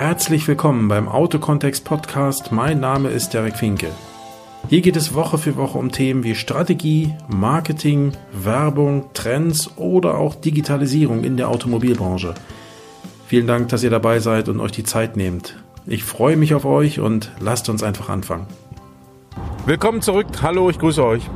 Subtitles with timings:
[0.00, 2.52] Herzlich willkommen beim Autokontext Podcast.
[2.52, 3.90] Mein Name ist Derek Finke.
[4.70, 10.34] Hier geht es Woche für Woche um Themen wie Strategie, Marketing, Werbung, Trends oder auch
[10.36, 12.32] Digitalisierung in der Automobilbranche.
[13.26, 15.58] Vielen Dank, dass ihr dabei seid und euch die Zeit nehmt.
[15.84, 18.46] Ich freue mich auf euch und lasst uns einfach anfangen.
[19.66, 20.28] Willkommen zurück.
[20.40, 21.28] Hallo, ich grüße euch.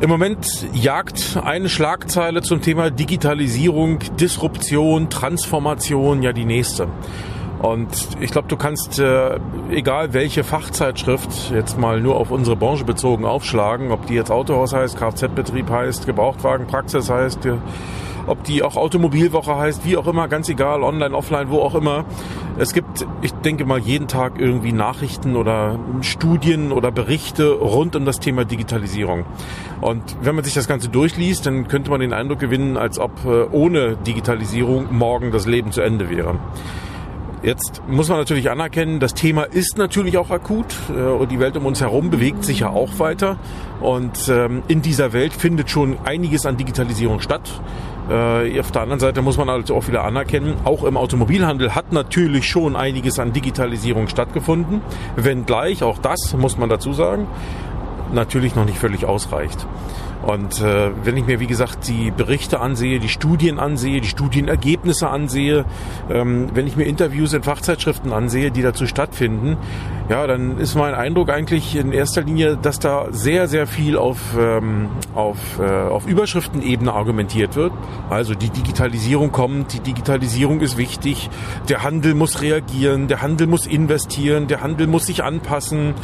[0.00, 6.86] Im Moment jagt eine Schlagzeile zum Thema Digitalisierung, Disruption, Transformation ja die nächste.
[7.62, 7.88] Und
[8.20, 9.38] ich glaube, du kannst, äh,
[9.70, 14.72] egal welche Fachzeitschrift, jetzt mal nur auf unsere Branche bezogen aufschlagen, ob die jetzt Autohaus
[14.72, 17.46] heißt, Kfz-Betrieb heißt, Gebrauchtwagenpraxis heißt,
[18.26, 22.04] ob die auch Automobilwoche heißt, wie auch immer, ganz egal, online, offline, wo auch immer.
[22.58, 28.04] Es gibt, ich denke mal, jeden Tag irgendwie Nachrichten oder Studien oder Berichte rund um
[28.04, 29.24] das Thema Digitalisierung.
[29.80, 33.24] Und wenn man sich das Ganze durchliest, dann könnte man den Eindruck gewinnen, als ob
[33.24, 36.38] äh, ohne Digitalisierung morgen das Leben zu Ende wäre.
[37.42, 41.56] Jetzt muss man natürlich anerkennen, das Thema ist natürlich auch akut äh, und die Welt
[41.56, 43.36] um uns herum bewegt sich ja auch weiter.
[43.80, 47.50] Und ähm, in dieser Welt findet schon einiges an Digitalisierung statt.
[48.08, 51.92] Äh, auf der anderen Seite muss man also auch wieder anerkennen, auch im Automobilhandel hat
[51.92, 54.80] natürlich schon einiges an Digitalisierung stattgefunden,
[55.16, 57.26] wenngleich, auch das muss man dazu sagen,
[58.12, 59.66] natürlich noch nicht völlig ausreicht.
[60.22, 65.08] Und äh, wenn ich mir, wie gesagt, die Berichte ansehe, die Studien ansehe, die Studienergebnisse
[65.08, 65.64] ansehe,
[66.10, 69.56] ähm, wenn ich mir Interviews in Fachzeitschriften ansehe, die dazu stattfinden,
[70.08, 74.18] ja, dann ist mein Eindruck eigentlich in erster Linie, dass da sehr, sehr viel auf,
[74.38, 77.72] ähm, auf, äh, auf Überschriftenebene argumentiert wird.
[78.10, 81.30] Also die Digitalisierung kommt, die Digitalisierung ist wichtig,
[81.68, 85.94] der Handel muss reagieren, der Handel muss investieren, der Handel muss sich anpassen,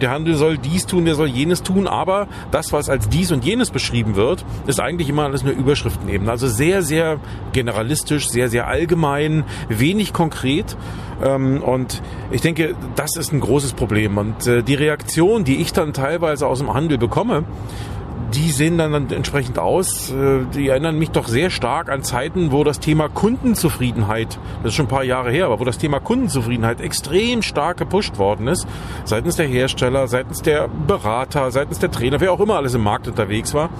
[0.00, 3.44] der Handel soll dies tun, der soll jenes tun, aber das, was als dies und
[3.44, 6.30] jenes beschrieben wird, ist eigentlich immer alles nur Überschriftenebene.
[6.30, 7.18] Also sehr, sehr
[7.52, 10.76] generalistisch, sehr, sehr allgemein, wenig konkret.
[11.22, 14.18] Ähm, und ich denke, das ist ein großes Problem.
[14.18, 17.44] Und äh, die Reaktion, die ich dann teilweise aus dem Handel bekomme,
[18.34, 20.10] die sehen dann entsprechend aus.
[20.10, 24.74] Äh, die erinnern mich doch sehr stark an Zeiten, wo das Thema Kundenzufriedenheit, das ist
[24.74, 28.66] schon ein paar Jahre her, aber wo das Thema Kundenzufriedenheit extrem stark gepusht worden ist,
[29.04, 33.08] seitens der Hersteller, seitens der Berater, seitens der Trainer, wer auch immer alles im Markt
[33.08, 33.70] unterwegs war.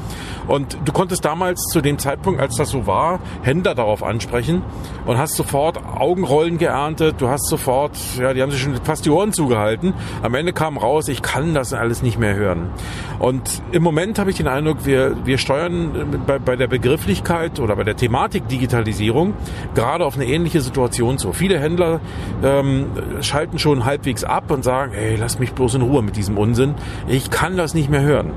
[0.46, 4.62] Und du konntest damals zu dem Zeitpunkt, als das so war, Händler darauf ansprechen
[5.06, 9.10] und hast sofort Augenrollen geerntet, du hast sofort, ja, die haben sich schon fast die
[9.10, 9.92] Ohren zugehalten.
[10.22, 12.70] Am Ende kam raus, ich kann das alles nicht mehr hören.
[13.18, 17.76] Und im Moment habe ich den Eindruck, wir, wir steuern bei, bei der Begrifflichkeit oder
[17.76, 19.34] bei der Thematik Digitalisierung
[19.74, 21.32] gerade auf eine ähnliche Situation zu.
[21.32, 22.00] Viele Händler
[22.42, 22.86] ähm,
[23.20, 26.74] schalten schon halbwegs ab und sagen, hey, lass mich bloß in Ruhe mit diesem Unsinn.
[27.06, 28.32] Ich kann das nicht mehr hören.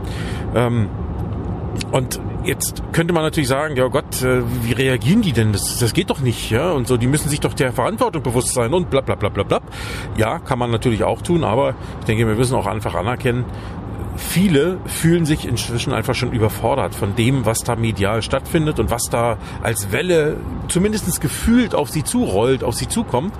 [0.55, 0.89] Ähm,
[1.91, 5.53] und jetzt könnte man natürlich sagen, ja Gott, äh, wie reagieren die denn?
[5.53, 6.71] Das, das geht doch nicht, ja?
[6.71, 9.43] Und so, die müssen sich doch der Verantwortung bewusst sein und bla bla bla bla
[9.43, 9.61] bla.
[10.17, 13.45] Ja, kann man natürlich auch tun, aber ich denke, wir müssen auch einfach anerkennen,
[14.21, 19.03] viele fühlen sich inzwischen einfach schon überfordert von dem, was da medial stattfindet und was
[19.09, 20.37] da als Welle
[20.67, 23.33] zumindest gefühlt auf sie zurollt, auf sie zukommt.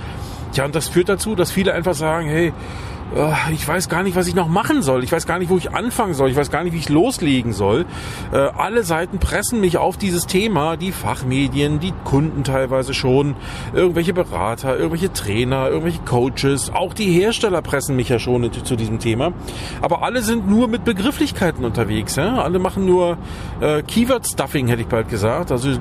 [0.51, 2.51] Tja, und das führt dazu, dass viele einfach sagen, hey,
[3.51, 5.03] ich weiß gar nicht, was ich noch machen soll.
[5.03, 6.29] Ich weiß gar nicht, wo ich anfangen soll.
[6.29, 7.85] Ich weiß gar nicht, wie ich loslegen soll.
[8.31, 10.77] Äh, alle Seiten pressen mich auf dieses Thema.
[10.77, 13.35] Die Fachmedien, die Kunden teilweise schon,
[13.73, 18.99] irgendwelche Berater, irgendwelche Trainer, irgendwelche Coaches, auch die Hersteller pressen mich ja schon zu diesem
[18.99, 19.33] Thema.
[19.81, 22.17] Aber alle sind nur mit Begrifflichkeiten unterwegs.
[22.17, 23.17] Alle machen nur
[23.59, 25.51] äh, Keyword-Stuffing, hätte ich bald gesagt.
[25.51, 25.72] Also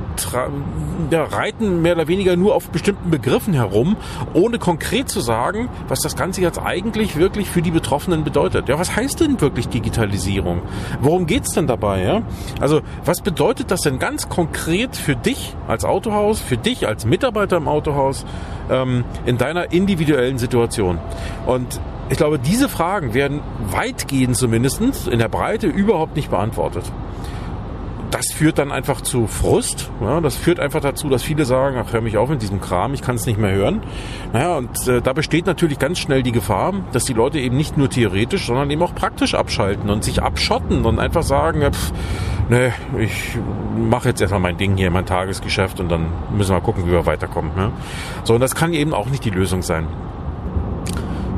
[1.11, 3.97] ja, reiten mehr oder weniger nur auf bestimmten Begriffen herum,
[4.33, 8.69] ohne konkret zu sagen, was das Ganze jetzt eigentlich wirklich für die Betroffenen bedeutet.
[8.69, 10.63] Ja, was heißt denn wirklich Digitalisierung?
[11.01, 12.03] Worum geht's denn dabei?
[12.03, 12.23] Ja?
[12.61, 17.59] Also, was bedeutet das denn ganz konkret für dich als Autohaus, für dich als Mitarbeiter
[17.59, 18.25] im Autohaus
[18.69, 20.99] ähm, in deiner individuellen Situation?
[21.47, 26.91] Und ich glaube, diese Fragen werden weitgehend zumindest in der Breite überhaupt nicht beantwortet
[28.11, 29.91] das führt dann einfach zu Frust.
[30.01, 32.95] Ja, das führt einfach dazu, dass viele sagen, ach, hör mich auf mit diesem Kram,
[32.95, 33.83] ich kann es nicht mehr hören.
[34.33, 37.77] Naja, und äh, da besteht natürlich ganz schnell die Gefahr, dass die Leute eben nicht
[37.77, 41.93] nur theoretisch, sondern eben auch praktisch abschalten und sich abschotten und einfach sagen, ja, pff,
[42.49, 43.39] nee, ich
[43.77, 46.07] mache jetzt erstmal mein Ding hier, mein Tagesgeschäft und dann
[46.37, 47.53] müssen wir gucken, wie wir weiterkommen.
[47.57, 47.73] Ja?
[48.25, 49.87] So, und das kann eben auch nicht die Lösung sein.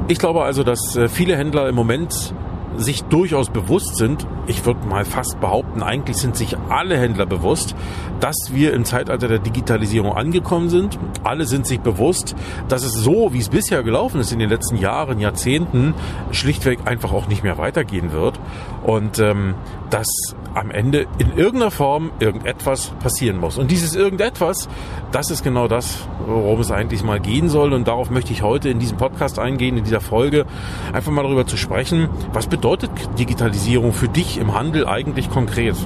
[0.09, 2.35] Ich glaube also, dass äh, viele Händler im Moment
[2.77, 7.75] sich durchaus bewusst sind, ich würde mal fast behaupten, eigentlich sind sich alle Händler bewusst,
[8.21, 10.99] dass wir im Zeitalter der Digitalisierung angekommen sind.
[11.23, 12.35] Alle sind sich bewusst,
[12.69, 15.95] dass es so, wie es bisher gelaufen ist in den letzten Jahren, Jahrzehnten,
[16.31, 18.39] schlichtweg einfach auch nicht mehr weitergehen wird.
[18.85, 19.55] Und ähm,
[19.91, 20.09] dass
[20.55, 23.59] am Ende in irgendeiner Form irgendetwas passieren muss.
[23.59, 24.69] Und dieses irgendetwas,
[25.11, 27.73] das ist genau das, worum es eigentlich mal gehen soll.
[27.73, 30.47] Und darauf möchte ich heute in diesem Podcast eingehen, in dieser Folge,
[30.93, 35.77] einfach mal darüber zu sprechen, was bedeutet Digitalisierung für dich im Handel eigentlich konkret?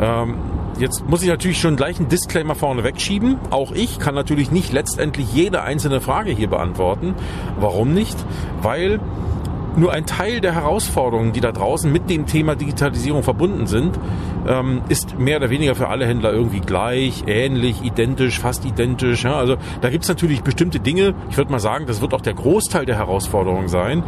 [0.00, 0.36] Ähm,
[0.78, 3.36] Jetzt muss ich natürlich schon gleich einen Disclaimer vorne wegschieben.
[3.50, 7.14] Auch ich kann natürlich nicht letztendlich jede einzelne Frage hier beantworten.
[7.58, 8.16] Warum nicht?
[8.62, 8.98] Weil
[9.76, 13.98] nur ein Teil der Herausforderungen, die da draußen mit dem Thema Digitalisierung verbunden sind,
[14.46, 19.24] ähm, ist mehr oder weniger für alle Händler irgendwie gleich, ähnlich, identisch, fast identisch.
[19.26, 22.86] Also da gibt's natürlich bestimmte Dinge, ich würde mal sagen, das wird auch der Großteil
[22.86, 24.02] der Herausforderungen sein,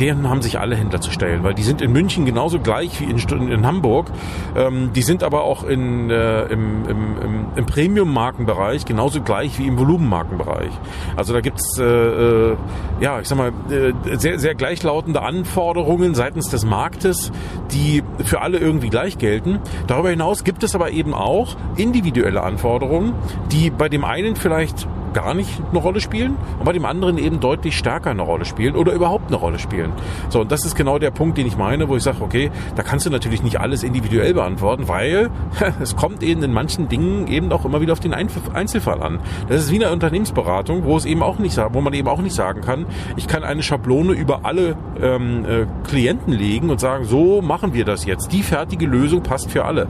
[0.00, 3.04] deren haben sich alle Händler zu stellen, weil die sind in München genauso gleich wie
[3.04, 4.10] in, in Hamburg.
[4.56, 9.66] Ähm, die sind aber auch in, äh, im, im, im, im Premium-Markenbereich genauso gleich wie
[9.66, 10.72] im Volumenmarkenbereich.
[11.16, 12.56] Also da gibt's äh, äh,
[13.00, 17.32] ja, ich sag mal, äh, sehr, sehr gleichlautende Anforderungen seitens des Marktes,
[17.72, 19.58] die für alle irgendwie gleich gelten.
[19.86, 23.14] Darüber hinaus gibt es aber eben auch individuelle Anforderungen,
[23.50, 27.40] die bei dem einen vielleicht gar nicht eine Rolle spielen und bei dem anderen eben
[27.40, 29.92] deutlich stärker eine Rolle spielen oder überhaupt eine Rolle spielen.
[30.28, 32.82] So, und das ist genau der Punkt, den ich meine, wo ich sage, okay, da
[32.82, 35.30] kannst du natürlich nicht alles individuell beantworten, weil
[35.80, 39.20] es kommt eben in manchen Dingen eben auch immer wieder auf den Einzelfall an.
[39.48, 42.34] Das ist wie eine Unternehmensberatung, wo es eben auch nicht, wo man eben auch nicht
[42.34, 42.86] sagen kann,
[43.16, 47.84] ich kann eine Schablone über alle ähm, äh, Klienten legen und sagen, so machen wir
[47.84, 48.32] das jetzt.
[48.32, 49.86] Die fertige Lösung passt für alle.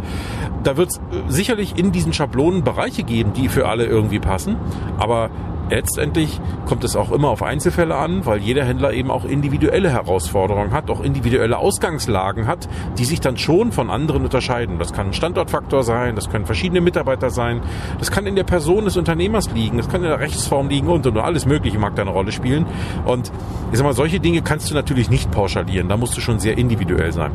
[0.62, 4.56] Da wird es äh, sicherlich in diesen Schablonen Bereiche geben, die für alle irgendwie passen,
[4.98, 5.30] aber aber
[5.70, 10.72] letztendlich kommt es auch immer auf Einzelfälle an, weil jeder Händler eben auch individuelle Herausforderungen
[10.72, 12.68] hat, auch individuelle Ausgangslagen hat,
[12.98, 14.78] die sich dann schon von anderen unterscheiden.
[14.78, 17.60] Das kann ein Standortfaktor sein, das können verschiedene Mitarbeiter sein,
[17.98, 21.06] das kann in der Person des Unternehmers liegen, das kann in der Rechtsform liegen und,
[21.06, 22.66] und alles Mögliche mag da eine Rolle spielen.
[23.04, 23.32] Und
[23.70, 26.58] ich sag mal, solche Dinge kannst du natürlich nicht pauschalieren, da musst du schon sehr
[26.58, 27.32] individuell sein.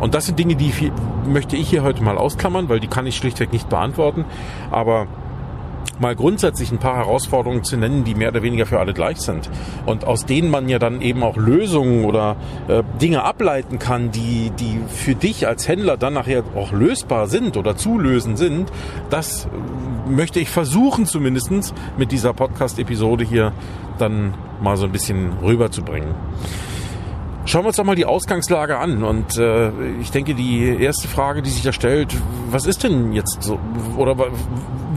[0.00, 0.72] Und das sind Dinge, die
[1.26, 4.24] möchte ich hier heute mal ausklammern, weil die kann ich schlichtweg nicht beantworten.
[4.70, 5.06] Aber
[5.98, 9.50] mal grundsätzlich ein paar Herausforderungen zu nennen, die mehr oder weniger für alle gleich sind
[9.86, 12.36] und aus denen man ja dann eben auch Lösungen oder
[12.68, 17.56] äh, Dinge ableiten kann, die, die für dich als Händler dann nachher auch lösbar sind
[17.56, 18.70] oder zu lösen sind,
[19.10, 23.52] das äh, möchte ich versuchen zumindestens mit dieser Podcast-Episode hier
[23.98, 26.14] dann mal so ein bisschen rüberzubringen.
[27.46, 29.04] Schauen wir uns doch mal die Ausgangslage an.
[29.04, 29.70] Und äh,
[30.00, 32.12] ich denke, die erste Frage, die sich da stellt,
[32.50, 33.60] was ist denn jetzt so?
[33.96, 34.16] Oder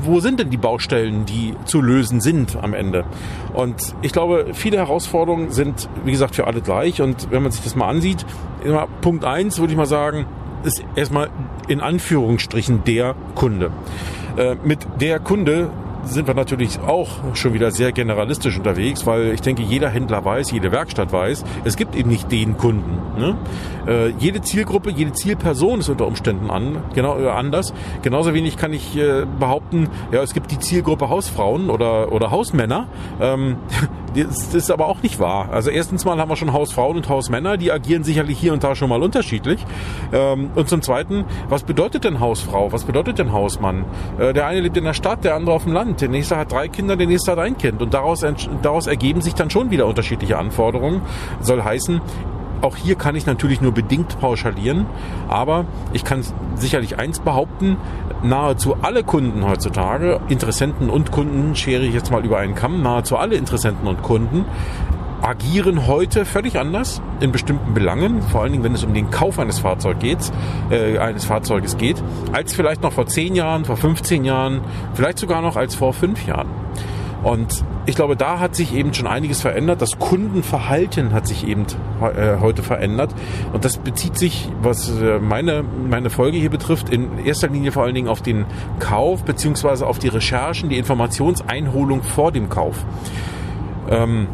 [0.05, 3.05] wo sind denn die Baustellen, die zu lösen sind am Ende?
[3.53, 7.01] Und ich glaube, viele Herausforderungen sind, wie gesagt, für alle gleich.
[7.01, 8.25] Und wenn man sich das mal ansieht,
[9.01, 10.25] Punkt eins würde ich mal sagen,
[10.63, 11.29] ist erstmal
[11.67, 13.71] in Anführungsstrichen der Kunde.
[14.37, 15.69] Äh, mit der Kunde
[16.05, 20.51] sind wir natürlich auch schon wieder sehr generalistisch unterwegs, weil ich denke, jeder Händler weiß,
[20.51, 22.99] jede Werkstatt weiß, es gibt eben nicht den Kunden.
[23.17, 23.37] Ne?
[23.87, 27.73] Äh, jede Zielgruppe, jede Zielperson ist unter Umständen an, genau, äh, anders.
[28.01, 32.87] Genauso wenig kann ich äh, behaupten, ja, es gibt die Zielgruppe Hausfrauen oder, oder Hausmänner.
[33.19, 33.57] Ähm,
[34.15, 35.49] das ist aber auch nicht wahr.
[35.51, 38.75] Also erstens mal haben wir schon Hausfrauen und Hausmänner, die agieren sicherlich hier und da
[38.75, 39.65] schon mal unterschiedlich.
[40.13, 42.71] Ähm, und zum Zweiten, was bedeutet denn Hausfrau?
[42.71, 43.85] Was bedeutet denn Hausmann?
[44.17, 45.88] Äh, der eine lebt in der Stadt, der andere auf dem Land.
[45.97, 47.81] Der nächste hat drei Kinder, der nächste hat ein Kind.
[47.81, 48.25] Und daraus,
[48.61, 51.01] daraus ergeben sich dann schon wieder unterschiedliche Anforderungen.
[51.41, 52.01] Soll heißen,
[52.61, 54.85] auch hier kann ich natürlich nur bedingt pauschalieren,
[55.29, 56.23] aber ich kann
[56.55, 57.77] sicherlich eins behaupten,
[58.21, 63.17] nahezu alle Kunden heutzutage, Interessenten und Kunden, schere ich jetzt mal über einen Kamm, nahezu
[63.17, 64.45] alle Interessenten und Kunden
[65.21, 69.39] agieren heute völlig anders in bestimmten Belangen, vor allen Dingen wenn es um den Kauf
[69.39, 70.31] eines Fahrzeugs geht,
[70.69, 74.61] äh, eines Fahrzeuges geht, als vielleicht noch vor 10 Jahren, vor 15 Jahren,
[74.93, 76.47] vielleicht sogar noch als vor 5 Jahren.
[77.23, 79.81] Und ich glaube, da hat sich eben schon einiges verändert.
[79.81, 81.65] Das Kundenverhalten hat sich eben
[82.01, 83.13] äh, heute verändert.
[83.51, 87.83] Und das bezieht sich, was äh, meine, meine Folge hier betrifft, in erster Linie vor
[87.83, 88.45] allen Dingen auf den
[88.79, 92.85] Kauf beziehungsweise auf die Recherchen, die Informationseinholung vor dem Kauf.
[93.89, 94.27] Ähm,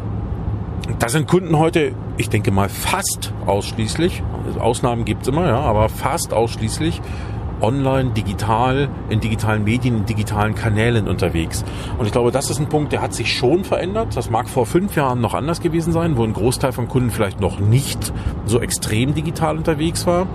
[0.98, 4.22] da sind Kunden heute, ich denke mal fast ausschließlich,
[4.58, 7.00] Ausnahmen gibt es immer, ja, aber fast ausschließlich
[7.60, 11.64] online, digital, in digitalen Medien, in digitalen Kanälen unterwegs.
[11.98, 14.16] Und ich glaube, das ist ein Punkt, der hat sich schon verändert.
[14.16, 17.40] Das mag vor fünf Jahren noch anders gewesen sein, wo ein Großteil von Kunden vielleicht
[17.40, 18.12] noch nicht
[18.44, 20.26] so extrem digital unterwegs war.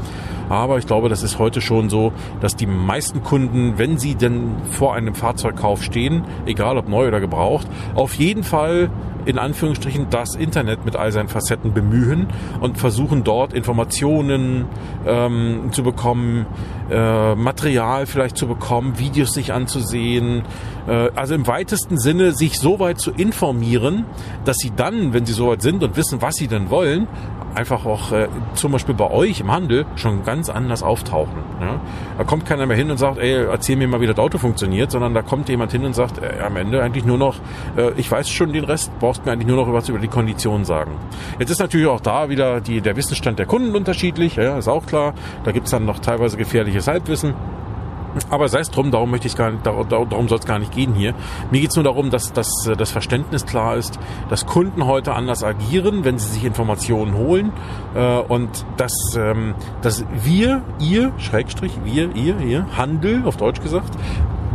[0.51, 4.57] Aber ich glaube, das ist heute schon so, dass die meisten Kunden, wenn sie denn
[4.69, 8.89] vor einem Fahrzeugkauf stehen, egal ob neu oder gebraucht, auf jeden Fall
[9.23, 12.27] in Anführungsstrichen das Internet mit all seinen Facetten bemühen
[12.59, 14.65] und versuchen dort Informationen
[15.05, 16.47] ähm, zu bekommen,
[16.89, 20.43] äh, Material vielleicht zu bekommen, Videos sich anzusehen.
[20.87, 24.05] Äh, also im weitesten Sinne sich so weit zu informieren,
[24.43, 27.07] dass sie dann, wenn sie soweit sind und wissen, was sie denn wollen,
[27.55, 31.37] einfach auch äh, zum Beispiel bei euch im Handel schon ganz anders auftauchen.
[31.59, 31.79] Ja?
[32.17, 34.91] Da kommt keiner mehr hin und sagt, ey, erzähl mir mal, wie das Auto funktioniert,
[34.91, 37.35] sondern da kommt jemand hin und sagt, äh, am Ende eigentlich nur noch,
[37.77, 40.65] äh, ich weiß schon den Rest, brauchst mir eigentlich nur noch was über die Konditionen
[40.65, 40.91] sagen.
[41.39, 44.85] Jetzt ist natürlich auch da wieder die, der Wissensstand der Kunden unterschiedlich, ja, ist auch
[44.85, 45.13] klar.
[45.43, 47.33] Da gibt's dann noch teilweise gefährliches Halbwissen.
[48.29, 50.93] Aber sei es drum, darum möchte ich gar nicht, darum soll es gar nicht gehen
[50.93, 51.13] hier.
[51.51, 53.99] Mir geht es nur darum, dass, dass das Verständnis klar ist,
[54.29, 57.51] dass Kunden heute anders agieren, wenn sie sich Informationen holen
[57.95, 63.95] äh, und dass, ähm, dass wir, ihr, Schrägstrich, wir, ihr, ihr, Handel, auf Deutsch gesagt,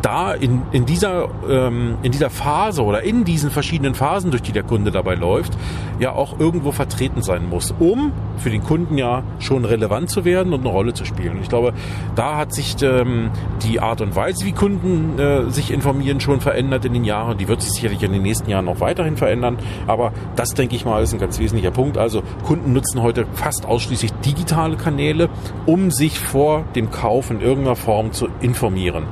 [0.03, 4.53] da in, in, dieser, ähm, in dieser Phase oder in diesen verschiedenen Phasen, durch die
[4.53, 5.57] der Kunde dabei läuft,
[5.99, 10.53] ja auch irgendwo vertreten sein muss, um für den Kunden ja schon relevant zu werden
[10.53, 11.37] und eine Rolle zu spielen.
[11.37, 11.73] Und ich glaube,
[12.15, 13.31] da hat sich ähm,
[13.63, 17.39] die Art und Weise, wie Kunden äh, sich informieren, schon verändert in den Jahren.
[17.39, 19.59] Die wird sich sicherlich in den nächsten Jahren noch weiterhin verändern.
[19.87, 21.99] Aber das, denke ich mal, ist ein ganz wesentlicher Punkt.
[21.99, 25.29] Also Kunden nutzen heute fast ausschließlich digitale Kanäle,
[25.65, 29.05] um sich vor dem Kauf in irgendeiner Form zu informieren.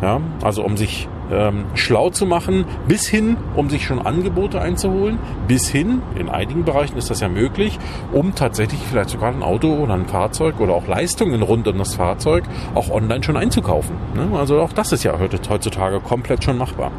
[0.00, 5.18] Ja, also um sich ähm, schlau zu machen, bis hin, um sich schon Angebote einzuholen,
[5.46, 7.78] bis hin, in einigen Bereichen ist das ja möglich,
[8.12, 11.96] um tatsächlich vielleicht sogar ein Auto oder ein Fahrzeug oder auch Leistungen rund um das
[11.96, 13.96] Fahrzeug auch online schon einzukaufen.
[14.14, 14.38] Ne?
[14.38, 16.92] Also auch das ist ja heutzutage komplett schon machbar.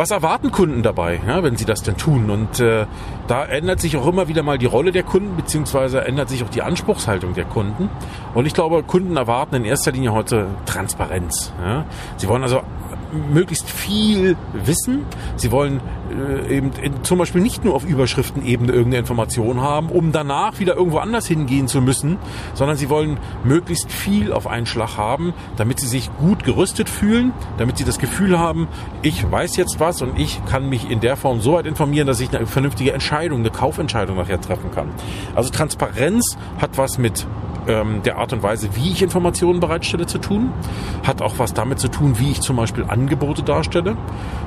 [0.00, 2.30] Was erwarten Kunden dabei, ja, wenn sie das denn tun?
[2.30, 2.86] Und äh,
[3.26, 6.48] da ändert sich auch immer wieder mal die Rolle der Kunden, beziehungsweise ändert sich auch
[6.48, 7.90] die Anspruchshaltung der Kunden.
[8.32, 11.52] Und ich glaube, Kunden erwarten in erster Linie heute Transparenz.
[11.62, 11.84] Ja.
[12.16, 12.62] Sie wollen also
[13.32, 15.04] möglichst viel wissen.
[15.36, 20.12] Sie wollen äh, eben in, zum Beispiel nicht nur auf Überschriftenebene irgendeine Information haben, um
[20.12, 22.18] danach wieder irgendwo anders hingehen zu müssen,
[22.54, 27.32] sondern sie wollen möglichst viel auf einen Schlag haben, damit sie sich gut gerüstet fühlen,
[27.58, 28.68] damit sie das Gefühl haben,
[29.02, 32.20] ich weiß jetzt was und ich kann mich in der Form so weit informieren, dass
[32.20, 34.88] ich eine vernünftige Entscheidung, eine Kaufentscheidung nachher treffen kann.
[35.34, 37.26] Also Transparenz hat was mit
[37.68, 40.52] ähm, der Art und Weise, wie ich Informationen bereitstelle, zu tun.
[41.06, 43.96] Hat auch was damit zu tun, wie ich zum Beispiel Angebote darstelle.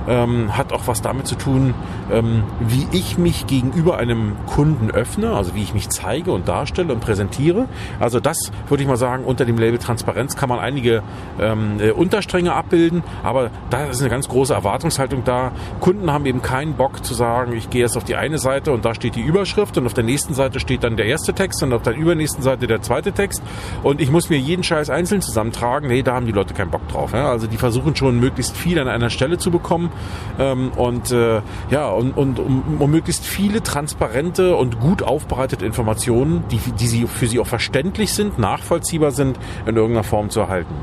[0.08, 1.74] Ähm, hat auch was damit zu tun,
[2.12, 6.94] ähm, wie ich mich gegenüber einem Kunden öffne, also wie ich mich zeige und darstelle
[6.94, 7.68] und präsentiere.
[8.00, 11.04] Also das würde ich mal sagen, unter dem Label Transparenz kann man einige
[11.40, 15.52] ähm, äh, Unterstränge abbilden, aber da ist eine ganz große Erwartungshaltung da.
[15.80, 18.84] Kunden haben eben keinen Bock zu sagen, ich gehe jetzt auf die eine Seite und
[18.84, 21.72] da steht die Überschrift und auf der nächsten Seite steht dann der erste Text und
[21.72, 23.42] auf der übernächsten Seite der zweite Text
[23.84, 25.88] und ich muss mir jeden Scheiß einzeln zusammentragen.
[25.88, 27.14] Nee, da haben die Leute keinen Bock drauf.
[27.14, 27.30] Ja?
[27.30, 29.92] Also die versuchen schon möglichst viel an einer Stelle zu bekommen
[30.40, 36.44] ähm, und äh, ja, und, und um, um möglichst viele transparente und gut aufbereitete Informationen,
[36.52, 40.74] die, die sie für sie auch verständlich sind, nachvollziehbar sind, in irgendeiner Form zu erhalten.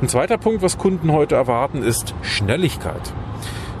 [0.00, 3.12] Ein zweiter Punkt, was Kunden heute erwarten, ist Schnelligkeit.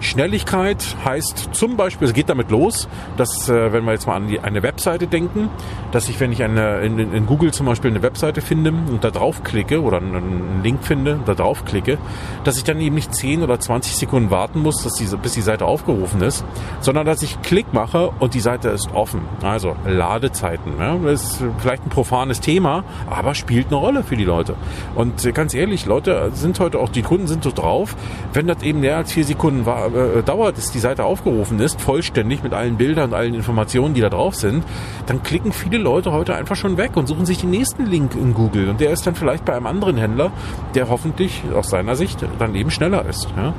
[0.00, 4.28] Schnelligkeit heißt zum Beispiel, es geht damit los, dass, äh, wenn wir jetzt mal an
[4.28, 5.50] die, eine Webseite denken,
[5.92, 9.10] dass ich, wenn ich eine, in, in Google zum Beispiel eine Webseite finde und da
[9.10, 11.98] draufklicke oder einen Link finde und da draufklicke,
[12.44, 15.42] dass ich dann eben nicht 10 oder 20 Sekunden warten muss, dass diese, bis die
[15.42, 16.44] Seite aufgerufen ist,
[16.80, 19.22] sondern dass ich Klick mache und die Seite ist offen.
[19.42, 20.74] Also Ladezeiten.
[20.78, 24.54] Ja, das ist vielleicht ein profanes Thema, aber spielt eine Rolle für die Leute.
[24.94, 27.96] Und ganz ehrlich, Leute sind heute auch, die Kunden sind so drauf,
[28.32, 31.80] wenn das eben mehr als vier Sekunden war, äh, dauert, bis die Seite aufgerufen ist,
[31.80, 34.64] vollständig mit allen Bildern und allen Informationen, die da drauf sind,
[35.06, 38.34] dann klicken viele Leute heute einfach schon weg und suchen sich den nächsten Link in
[38.34, 38.68] Google.
[38.68, 40.32] Und der ist dann vielleicht bei einem anderen Händler,
[40.74, 43.28] der hoffentlich aus seiner Sicht dann eben schneller ist.
[43.36, 43.54] Ja?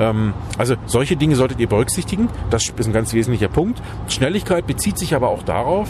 [0.00, 2.28] Ähm, also solche Dinge solltet ihr berücksichtigen.
[2.50, 3.82] Das ist ein ganz wesentlicher Punkt.
[4.08, 5.88] Schnelligkeit bezieht sich aber auch darauf,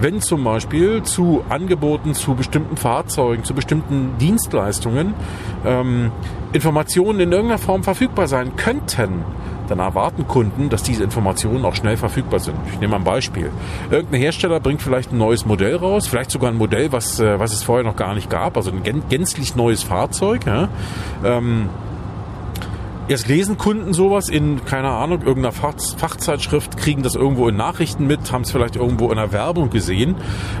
[0.00, 5.14] wenn zum Beispiel zu Angeboten zu bestimmten Fahrzeugen, zu bestimmten Dienstleistungen
[5.64, 6.10] ähm,
[6.52, 9.24] Informationen in irgendeiner Form verfügbar sein könnten,
[9.68, 12.56] dann erwarten Kunden, dass diese Informationen auch schnell verfügbar sind.
[12.72, 13.50] Ich nehme mal ein Beispiel.
[13.90, 17.52] Irgendein Hersteller bringt vielleicht ein neues Modell raus, vielleicht sogar ein Modell, was, äh, was
[17.52, 20.46] es vorher noch gar nicht gab, also ein gänzlich neues Fahrzeug.
[20.46, 20.68] Ja?
[21.24, 21.68] Ähm,
[23.08, 28.30] Jetzt lesen Kunden sowas in, keine Ahnung, irgendeiner Fachzeitschrift, kriegen das irgendwo in Nachrichten mit,
[28.30, 30.14] haben es vielleicht irgendwo in der Werbung gesehen.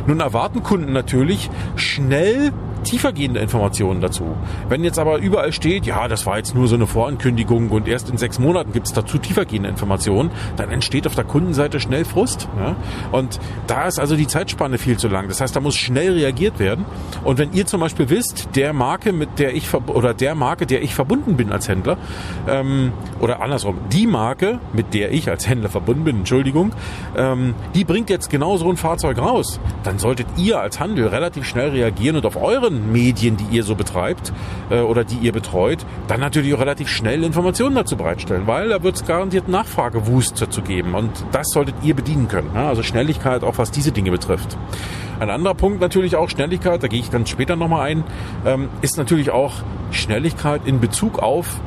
[0.08, 2.52] Nun erwarten Kunden natürlich schnell
[2.82, 4.36] tiefergehende Informationen dazu.
[4.68, 8.10] Wenn jetzt aber überall steht, ja, das war jetzt nur so eine Vorankündigung und erst
[8.10, 12.48] in sechs Monaten gibt es dazu tiefergehende Informationen, dann entsteht auf der Kundenseite schnell Frust.
[12.58, 12.76] Ja?
[13.12, 15.28] Und da ist also die Zeitspanne viel zu lang.
[15.28, 16.84] Das heißt, da muss schnell reagiert werden.
[17.24, 20.82] Und wenn ihr zum Beispiel wisst, der Marke, mit der ich oder der Marke, der
[20.82, 21.96] ich verbunden bin als Händler,
[22.48, 26.72] ähm, oder andersrum, die Marke, mit der ich als Händler verbunden bin, Entschuldigung,
[27.16, 31.44] ähm, die bringt jetzt genau so ein Fahrzeug raus, dann solltet ihr als Handel relativ
[31.44, 34.32] schnell reagieren und auf euren Medien, die ihr so betreibt
[34.70, 38.82] äh, oder die ihr betreut, dann natürlich auch relativ schnell Informationen dazu bereitstellen, weil da
[38.82, 42.50] wird es garantiert Nachfragewust dazu geben und das solltet ihr bedienen können.
[42.54, 42.68] Ja?
[42.68, 44.56] Also Schnelligkeit auch was diese Dinge betrifft.
[45.20, 48.04] Ein anderer Punkt natürlich auch Schnelligkeit, da gehe ich dann später nochmal ein,
[48.44, 49.52] ähm, ist natürlich auch
[49.90, 51.60] Schnelligkeit in Bezug auf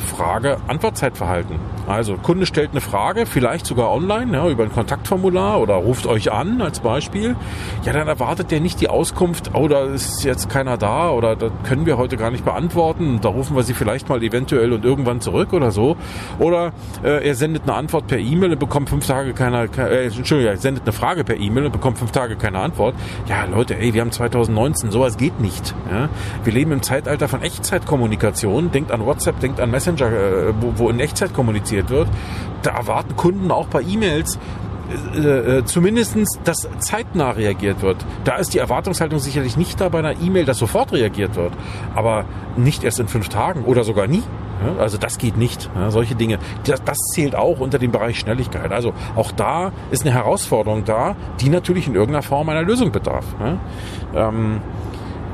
[0.00, 1.56] Frage-Antwortzeitverhalten.
[1.90, 6.30] Also Kunde stellt eine Frage, vielleicht sogar online, ja, über ein Kontaktformular oder ruft euch
[6.30, 7.34] an als Beispiel.
[7.82, 11.50] Ja, dann erwartet der nicht die Auskunft, oh, da ist jetzt keiner da oder das
[11.64, 13.18] können wir heute gar nicht beantworten.
[13.20, 15.96] Da rufen wir sie vielleicht mal eventuell und irgendwann zurück oder so.
[16.38, 20.52] Oder äh, er sendet eine Antwort per E-Mail und bekommt fünf Tage keine, äh, Entschuldigung,
[20.52, 22.94] er sendet eine Frage per E-Mail und bekommt fünf Tage keine Antwort.
[23.26, 25.74] Ja, Leute, ey, wir haben 2019, sowas geht nicht.
[25.90, 26.08] Ja?
[26.44, 28.70] Wir leben im Zeitalter von Echtzeitkommunikation.
[28.70, 32.08] Denkt an WhatsApp, denkt an Messenger, äh, wo, wo in Echtzeit kommuniziert kommuniziert wird,
[32.62, 34.38] da erwarten Kunden auch bei E-Mails
[35.14, 37.96] äh, äh, zumindestens, dass zeitnah reagiert wird.
[38.24, 41.52] Da ist die Erwartungshaltung sicherlich nicht da bei einer E-Mail, dass sofort reagiert wird,
[41.94, 42.24] aber
[42.56, 44.22] nicht erst in fünf Tagen oder sogar nie.
[44.78, 45.70] Also das geht nicht.
[45.88, 46.38] Solche Dinge.
[46.64, 48.72] Das, das, zählt auch unter dem Bereich Schnelligkeit.
[48.72, 53.24] Also auch da ist eine Herausforderung da, die natürlich in irgendeiner Form einer Lösung bedarf.
[54.14, 54.60] Ähm,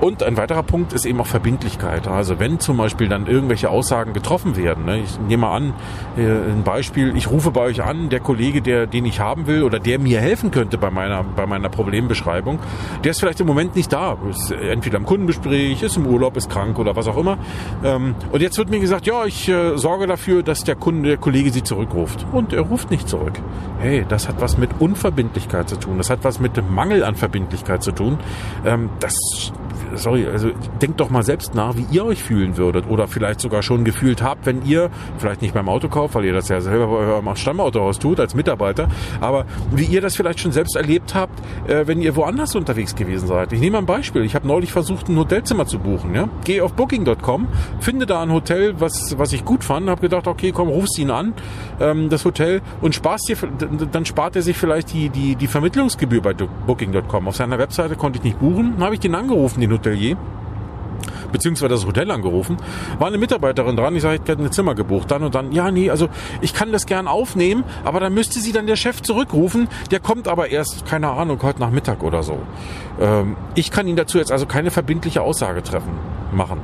[0.01, 2.07] und ein weiterer Punkt ist eben auch Verbindlichkeit.
[2.07, 5.75] Also wenn zum Beispiel dann irgendwelche Aussagen getroffen werden, ne, ich nehme mal an,
[6.17, 9.63] äh, ein Beispiel, ich rufe bei euch an, der Kollege, der, den ich haben will
[9.63, 12.59] oder der mir helfen könnte bei meiner, bei meiner Problembeschreibung,
[13.05, 14.17] der ist vielleicht im Moment nicht da.
[14.29, 17.39] Ist entweder im Kundenbesprich, ist im Urlaub, ist krank oder was auch immer.
[17.85, 21.19] Ähm, und jetzt wird mir gesagt, ja, ich äh, sorge dafür, dass der Kunde, der
[21.19, 22.27] Kollege sie zurückruft.
[22.33, 23.35] Und er ruft nicht zurück.
[23.79, 25.99] Hey, das hat was mit Unverbindlichkeit zu tun.
[25.99, 28.19] Das hat was mit Mangel an Verbindlichkeit zu tun.
[28.65, 29.53] Ähm, das
[29.95, 30.51] sorry, also
[30.81, 34.23] denkt doch mal selbst nach, wie ihr euch fühlen würdet oder vielleicht sogar schon gefühlt
[34.23, 37.99] habt, wenn ihr, vielleicht nicht beim Autokauf, weil ihr das ja selber bei eurem Stammautohaus
[37.99, 38.89] tut als Mitarbeiter,
[39.21, 43.27] aber wie ihr das vielleicht schon selbst erlebt habt, äh, wenn ihr woanders unterwegs gewesen
[43.27, 43.53] seid.
[43.53, 44.25] Ich nehme ein Beispiel.
[44.25, 46.15] Ich habe neulich versucht, ein Hotelzimmer zu buchen.
[46.15, 46.29] Ja?
[46.45, 47.49] Gehe auf Booking.com,
[47.81, 51.11] finde da ein Hotel, was, was ich gut fand, habe gedacht, okay, komm, rufst ihn
[51.11, 51.35] an,
[51.81, 53.37] ähm, das Hotel, und sparst dir,
[53.93, 57.29] dann spart er sich vielleicht die, die, die Vermittlungsgebühr bei Booking.com.
[57.29, 60.17] Auf seiner Webseite konnte ich nicht buchen, habe ich den angerufen, den Hotelier
[61.33, 62.57] beziehungsweise das Hotel angerufen,
[62.99, 65.71] war eine Mitarbeiterin dran, ich sage, ich hätte ein Zimmer gebucht, dann und dann, ja,
[65.71, 66.09] nee, also
[66.41, 70.29] ich kann das gern aufnehmen, aber dann müsste sie dann der Chef zurückrufen, der kommt
[70.29, 72.39] aber erst, keine Ahnung, heute Nachmittag oder so.
[73.01, 75.93] Ähm, ich kann Ihnen dazu jetzt also keine verbindliche Aussage treffen,
[76.33, 76.61] machen.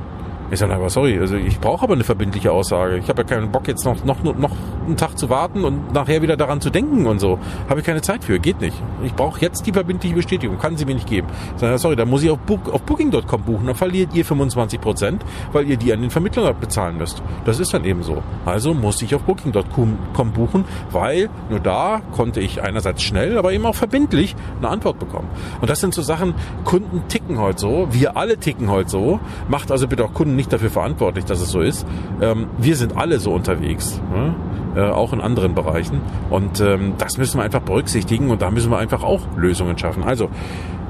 [0.53, 2.97] Ich sage, aber sorry, also ich brauche aber eine verbindliche Aussage.
[2.97, 4.51] Ich habe ja keinen Bock jetzt noch, noch, noch
[4.85, 7.39] einen Tag zu warten und nachher wieder daran zu denken und so.
[7.67, 8.77] Habe ich keine Zeit für, geht nicht.
[9.03, 11.27] Ich brauche jetzt die verbindliche Bestätigung, kann sie mir nicht geben.
[11.55, 14.79] Ich sage, sorry, dann muss ich auf, Book, auf Booking.com buchen, dann verliert ihr 25
[14.79, 17.23] Prozent, weil ihr die an den Vermittler bezahlen müsst.
[17.45, 18.21] Das ist dann eben so.
[18.45, 23.65] Also muss ich auf Booking.com buchen, weil nur da konnte ich einerseits schnell, aber eben
[23.65, 25.29] auch verbindlich eine Antwort bekommen.
[25.61, 29.71] Und das sind so Sachen, Kunden ticken heute so, wir alle ticken heute so, macht
[29.71, 31.85] also bitte auch Kunden nicht nicht dafür verantwortlich, dass es so ist.
[32.21, 34.35] Ähm, wir sind alle so unterwegs, ne?
[34.75, 36.01] äh, auch in anderen Bereichen.
[36.29, 40.03] Und ähm, das müssen wir einfach berücksichtigen und da müssen wir einfach auch Lösungen schaffen.
[40.03, 40.29] Also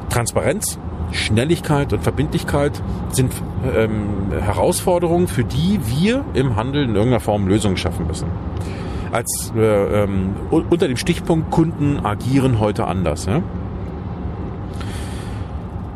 [0.10, 0.80] Transparenz,
[1.12, 3.32] Schnelligkeit und Verbindlichkeit sind
[3.76, 8.28] ähm, Herausforderungen, für die wir im Handel in irgendeiner Form Lösungen schaffen müssen.
[9.12, 13.28] Als äh, ähm, unter dem Stichpunkt Kunden agieren heute anders.
[13.28, 13.44] Ja?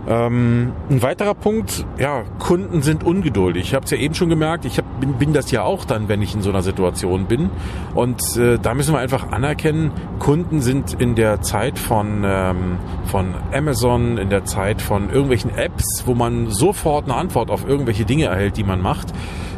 [0.09, 3.63] Ähm, ein weiterer Punkt, ja, Kunden sind ungeduldig.
[3.63, 6.07] Ich habe es ja eben schon gemerkt, ich hab, bin, bin das ja auch dann,
[6.07, 7.49] wenn ich in so einer Situation bin.
[7.93, 13.33] Und äh, da müssen wir einfach anerkennen, Kunden sind in der Zeit von, ähm, von
[13.53, 18.25] Amazon, in der Zeit von irgendwelchen Apps, wo man sofort eine Antwort auf irgendwelche Dinge
[18.25, 19.13] erhält, die man macht,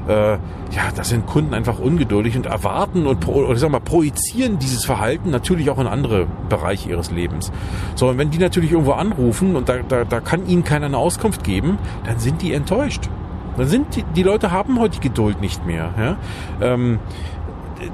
[0.10, 4.84] äh, ja, da sind Kunden einfach ungeduldig und erwarten und oder sag mal, projizieren dieses
[4.84, 7.52] Verhalten natürlich auch in andere Bereiche ihres Lebens.
[7.96, 10.98] So, und wenn die natürlich irgendwo anrufen und da, da, da kann ihnen keiner eine
[10.98, 13.10] Auskunft geben, dann sind die enttäuscht.
[13.56, 15.94] Dann sind die, die Leute haben heute die Geduld nicht mehr.
[15.98, 16.18] Ja?
[16.62, 17.00] Ähm,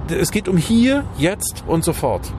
[0.09, 2.31] es geht um hier, jetzt und sofort.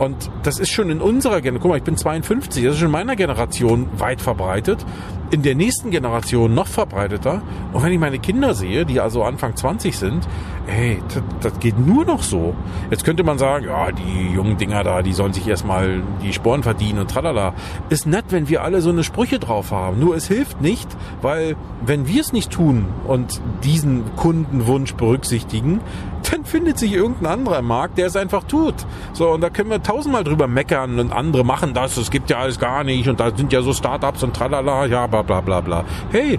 [0.00, 2.86] Und das ist schon in unserer Generation, guck mal, ich bin 52, das ist schon
[2.86, 4.86] in meiner Generation weit verbreitet,
[5.30, 7.42] in der nächsten Generation noch verbreiteter.
[7.74, 10.26] Und wenn ich meine Kinder sehe, die also Anfang 20 sind,
[10.70, 12.54] Hey, das, das geht nur noch so.
[12.90, 16.62] Jetzt könnte man sagen, ja, die jungen Dinger da, die sollen sich erstmal die Sporen
[16.62, 17.54] verdienen und tralala.
[17.88, 19.98] Ist nett, wenn wir alle so eine Sprüche drauf haben.
[19.98, 20.88] Nur es hilft nicht,
[21.22, 25.80] weil wenn wir es nicht tun und diesen Kundenwunsch berücksichtigen,
[26.20, 28.74] dann findet sich irgendein anderer Markt, der es einfach tut.
[29.12, 32.38] So, und da können wir tausendmal drüber meckern und andere machen das, es gibt ja
[32.38, 35.60] alles gar nicht und da sind ja so Startups und tralala, ja, bla bla bla
[35.60, 35.84] bla.
[36.10, 36.38] Hey,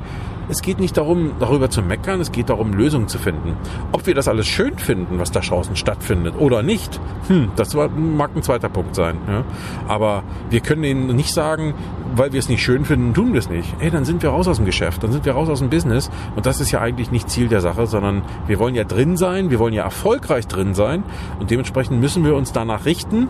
[0.51, 3.55] es geht nicht darum, darüber zu meckern, es geht darum, Lösungen zu finden.
[3.93, 8.31] Ob wir das alles schön finden, was da draußen stattfindet oder nicht, hm, das mag
[8.35, 9.17] ein zweiter Punkt sein.
[9.27, 9.43] Ja?
[9.87, 11.73] Aber wir können ihnen nicht sagen,
[12.15, 13.73] weil wir es nicht schön finden, tun wir es nicht.
[13.79, 16.11] Ey, dann sind wir raus aus dem Geschäft, dann sind wir raus aus dem Business
[16.35, 19.51] und das ist ja eigentlich nicht Ziel der Sache, sondern wir wollen ja drin sein,
[19.51, 21.03] wir wollen ja erfolgreich drin sein
[21.39, 23.29] und dementsprechend müssen wir uns danach richten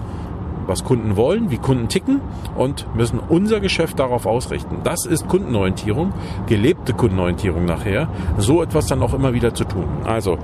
[0.67, 2.21] was Kunden wollen, wie Kunden ticken
[2.55, 4.77] und müssen unser Geschäft darauf ausrichten.
[4.83, 6.13] Das ist Kundenorientierung,
[6.47, 9.87] gelebte Kundenorientierung nachher, so etwas dann auch immer wieder zu tun.
[10.05, 10.37] Also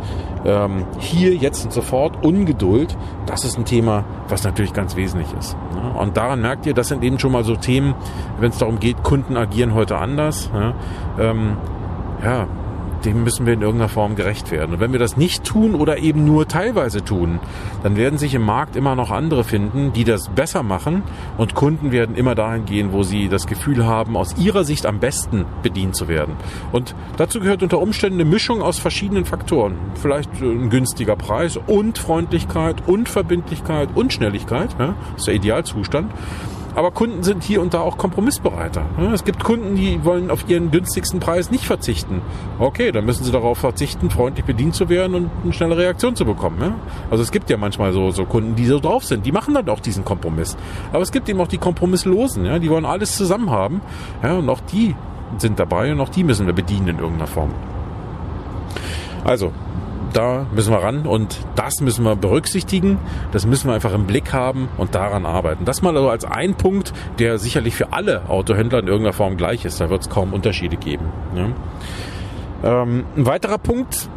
[0.46, 5.56] ähm, hier, jetzt und sofort, Ungeduld, das ist ein Thema, was natürlich ganz wesentlich ist.
[6.00, 7.96] Und daran merkt ihr, das sind eben schon mal so Themen,
[8.40, 10.50] wenn es darum geht, Kunden agieren heute anders.
[10.54, 10.74] Ja,
[11.20, 11.58] ähm,
[12.24, 12.48] ja
[13.06, 14.76] dem müssen wir in irgendeiner Form gerecht werden.
[14.76, 17.40] Und wenn wir das nicht tun oder eben nur teilweise tun,
[17.84, 21.04] dann werden sich im Markt immer noch andere finden, die das besser machen
[21.38, 25.00] und Kunden werden immer dahin gehen, wo sie das Gefühl haben, aus ihrer Sicht am
[25.00, 26.36] besten bedient zu werden.
[26.72, 29.76] Und dazu gehört unter Umständen eine Mischung aus verschiedenen Faktoren.
[29.96, 34.76] Vielleicht ein günstiger Preis und Freundlichkeit und Verbindlichkeit und Schnelligkeit.
[34.78, 36.12] Das ist der Idealzustand.
[36.78, 38.86] Aber Kunden sind hier und da auch kompromissbereiter.
[39.12, 42.22] Es gibt Kunden, die wollen auf ihren günstigsten Preis nicht verzichten.
[42.60, 46.24] Okay, dann müssen sie darauf verzichten, freundlich bedient zu werden und eine schnelle Reaktion zu
[46.24, 46.76] bekommen.
[47.10, 49.26] Also es gibt ja manchmal so, so Kunden, die so drauf sind.
[49.26, 50.56] Die machen dann auch diesen Kompromiss.
[50.94, 52.62] Aber es gibt eben auch die Kompromisslosen.
[52.62, 53.82] Die wollen alles zusammen haben.
[54.22, 54.96] Und auch die
[55.40, 57.50] sind dabei und auch die müssen wir bedienen in irgendeiner Form.
[59.24, 59.52] Also,
[60.14, 63.00] da müssen wir ran und das müssen wir berücksichtigen,
[63.32, 65.66] das müssen wir einfach im Blick haben und daran arbeiten.
[65.66, 69.66] Das mal also als ein Punkt, der sicherlich für alle Autohändler in irgendeiner Form gleich
[69.66, 69.82] ist.
[69.82, 71.06] Da wird es kaum Unterschiede geben.
[71.36, 71.48] Ja.
[72.64, 74.10] Ähm, ein weiterer Punkt,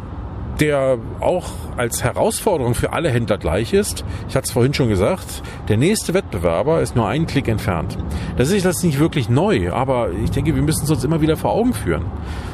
[0.61, 4.05] der auch als Herausforderung für alle Händler gleich ist.
[4.29, 7.97] Ich hatte es vorhin schon gesagt, der nächste Wettbewerber ist nur einen Klick entfernt.
[8.37, 11.35] Das ist das nicht wirklich neu, aber ich denke, wir müssen es uns immer wieder
[11.35, 12.05] vor Augen führen.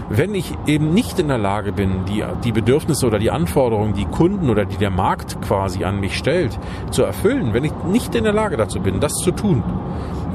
[0.10, 4.06] Wenn ich eben nicht in der Lage bin, die, die Bedürfnisse oder die Anforderungen, die
[4.06, 6.58] Kunden oder die der Markt quasi an mich stellt,
[6.91, 9.63] zu erfüllen, wenn ich nicht in der Lage dazu bin, das zu tun,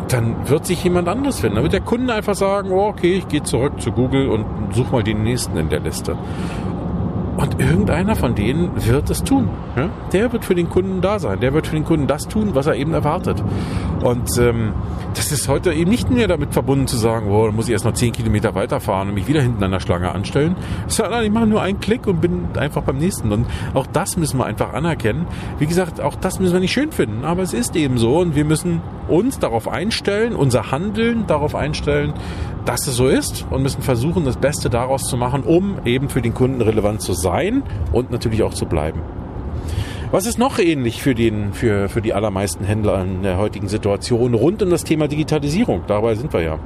[0.09, 1.55] dann wird sich jemand anderes finden.
[1.55, 4.93] Dann wird der Kunde einfach sagen, oh, okay, ich gehe zurück zu Google und suche
[4.93, 6.19] mal den nächsten in der Liste.
[7.43, 9.49] Und irgendeiner von denen wird es tun.
[10.13, 11.41] Der wird für den Kunden da sein.
[11.41, 13.43] Der wird für den Kunden das tun, was er eben erwartet.
[14.03, 14.73] Und ähm,
[15.15, 17.85] das ist heute eben nicht mehr damit verbunden zu sagen, oh, da muss ich erst
[17.85, 20.57] noch zehn Kilometer weiterfahren und mich wieder hinten an der Schlange anstellen.
[20.89, 23.31] Sondern ich mache nur einen Klick und bin einfach beim nächsten.
[23.31, 25.27] Und auch das müssen wir einfach anerkennen.
[25.59, 27.25] Wie gesagt, auch das müssen wir nicht schön finden.
[27.25, 32.15] Aber es ist eben so und wir müssen uns darauf einstellen, unser Handeln darauf einstellen,
[32.65, 36.23] dass es so ist und müssen versuchen, das Beste daraus zu machen, um eben für
[36.23, 37.63] den Kunden relevant zu sein
[37.93, 39.01] und natürlich auch zu bleiben.
[40.13, 44.35] Was ist noch ähnlich für, den, für, für die allermeisten Händler in der heutigen Situation
[44.35, 45.85] rund um das Thema Digitalisierung?
[45.87, 46.59] Dabei sind wir ja.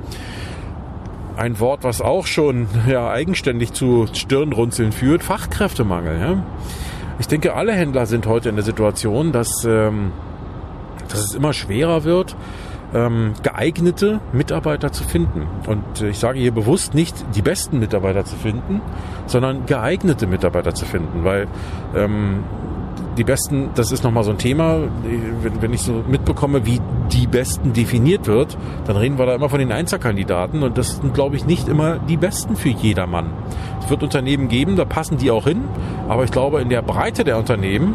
[1.37, 6.19] Ein Wort, was auch schon ja, eigenständig zu Stirnrunzeln führt, Fachkräftemangel.
[6.19, 6.45] Ja?
[7.21, 10.11] Ich denke, alle Händler sind heute in der Situation, dass, ähm,
[11.09, 12.35] dass es immer schwerer wird,
[12.95, 15.47] ähm, geeignete Mitarbeiter zu finden.
[15.69, 18.81] Und ich sage hier bewusst nicht die besten Mitarbeiter zu finden,
[19.27, 21.47] sondern geeignete Mitarbeiter zu finden, weil
[21.95, 22.43] ähm,
[23.17, 24.79] die Besten, das ist nochmal so ein Thema,
[25.43, 26.81] wenn, wenn ich so mitbekomme, wie
[27.13, 31.15] die Besten definiert wird, dann reden wir da immer von den Einzelkandidaten und das sind,
[31.15, 33.31] glaube ich, nicht immer die Besten für jedermann.
[33.83, 35.63] Es wird Unternehmen geben, da passen die auch hin,
[36.09, 37.95] aber ich glaube, in der Breite der Unternehmen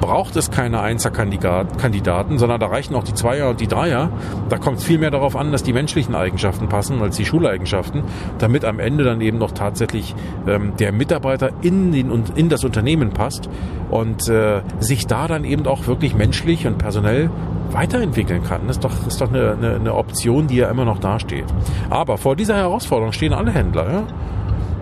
[0.00, 4.10] braucht es keine Einserkandidaten, sondern da reichen auch die Zweier und die Dreier.
[4.48, 8.02] Da kommt es viel mehr darauf an, dass die menschlichen Eigenschaften passen als die Schuleigenschaften,
[8.38, 10.14] damit am Ende dann eben noch tatsächlich
[10.46, 13.48] ähm, der Mitarbeiter in, den, in das Unternehmen passt
[13.90, 17.30] und äh, sich da dann eben auch wirklich menschlich und personell
[17.70, 18.62] weiterentwickeln kann.
[18.66, 21.44] Das ist doch, ist doch eine, eine, eine Option, die ja immer noch dasteht.
[21.90, 23.92] Aber vor dieser Herausforderung stehen alle Händler.
[23.92, 24.02] Ja?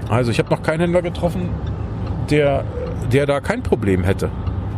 [0.09, 1.51] Also ich habe noch keinen Händler getroffen,
[2.31, 2.65] der,
[3.13, 4.31] der da kein Problem hätte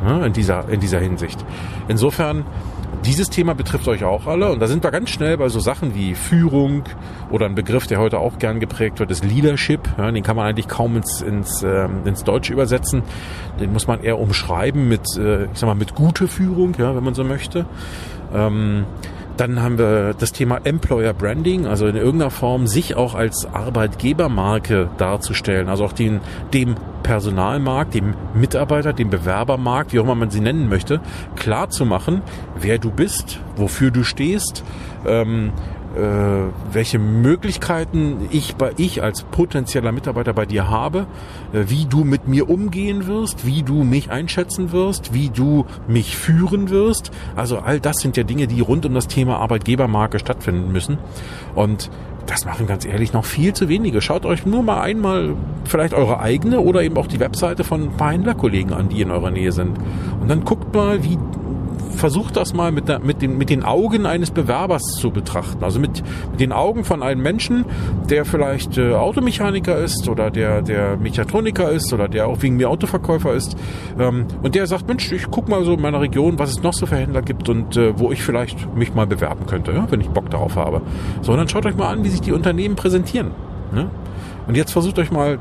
[0.05, 1.45] ne, in, dieser, in dieser Hinsicht.
[1.89, 2.45] Insofern,
[3.05, 5.95] dieses Thema betrifft euch auch alle und da sind wir ganz schnell bei so Sachen
[5.95, 6.83] wie Führung
[7.31, 9.89] oder ein Begriff, der heute auch gern geprägt wird, ist Leadership.
[9.97, 13.03] Ja, den kann man eigentlich kaum ins, ins, ähm, ins Deutsche übersetzen.
[13.59, 17.05] Den muss man eher umschreiben mit, äh, ich sag mal, mit gute Führung, ja, wenn
[17.05, 17.65] man so möchte.
[18.35, 18.85] Ähm,
[19.41, 24.91] Dann haben wir das Thema Employer Branding, also in irgendeiner Form sich auch als Arbeitgebermarke
[24.99, 26.21] darzustellen, also auch den,
[26.53, 31.01] dem Personalmarkt, dem Mitarbeiter, dem Bewerbermarkt, wie auch immer man sie nennen möchte,
[31.37, 32.21] klar zu machen,
[32.55, 34.63] wer du bist, wofür du stehst,
[35.07, 35.80] ähm, äh,
[36.73, 41.07] welche Möglichkeiten ich bei ich als potenzieller Mitarbeiter bei dir habe,
[41.53, 46.17] äh, wie du mit mir umgehen wirst, wie du mich einschätzen wirst, wie du mich
[46.17, 47.11] führen wirst.
[47.35, 50.99] Also all das sind ja Dinge, die rund um das Thema Arbeitgebermarke stattfinden müssen.
[51.55, 51.91] Und
[52.27, 54.01] das machen ganz ehrlich noch viel zu wenige.
[54.01, 57.97] Schaut euch nur mal einmal vielleicht eure eigene oder eben auch die Webseite von ein
[57.97, 59.77] paar Händlerkollegen an, die in eurer Nähe sind.
[60.21, 61.19] Und dann guckt mal, wie
[61.91, 65.63] versucht das mal mit, der, mit, den, mit den Augen eines Bewerbers zu betrachten.
[65.63, 67.65] Also mit, mit den Augen von einem Menschen,
[68.09, 72.71] der vielleicht äh, Automechaniker ist oder der, der Mechatroniker ist oder der auch wegen mir
[72.71, 73.57] Autoverkäufer ist.
[73.99, 76.73] Ähm, und der sagt, Mensch, ich guck mal so in meiner Region, was es noch
[76.73, 80.01] so für Händler gibt und äh, wo ich vielleicht mich mal bewerben könnte, ja, wenn
[80.01, 80.83] ich Bock darauf habe.
[81.23, 83.33] So, und dann schaut euch mal an, wie sich die Unternehmen präsentieren.
[83.73, 83.91] Ne?
[84.51, 85.39] Und jetzt versucht euch mal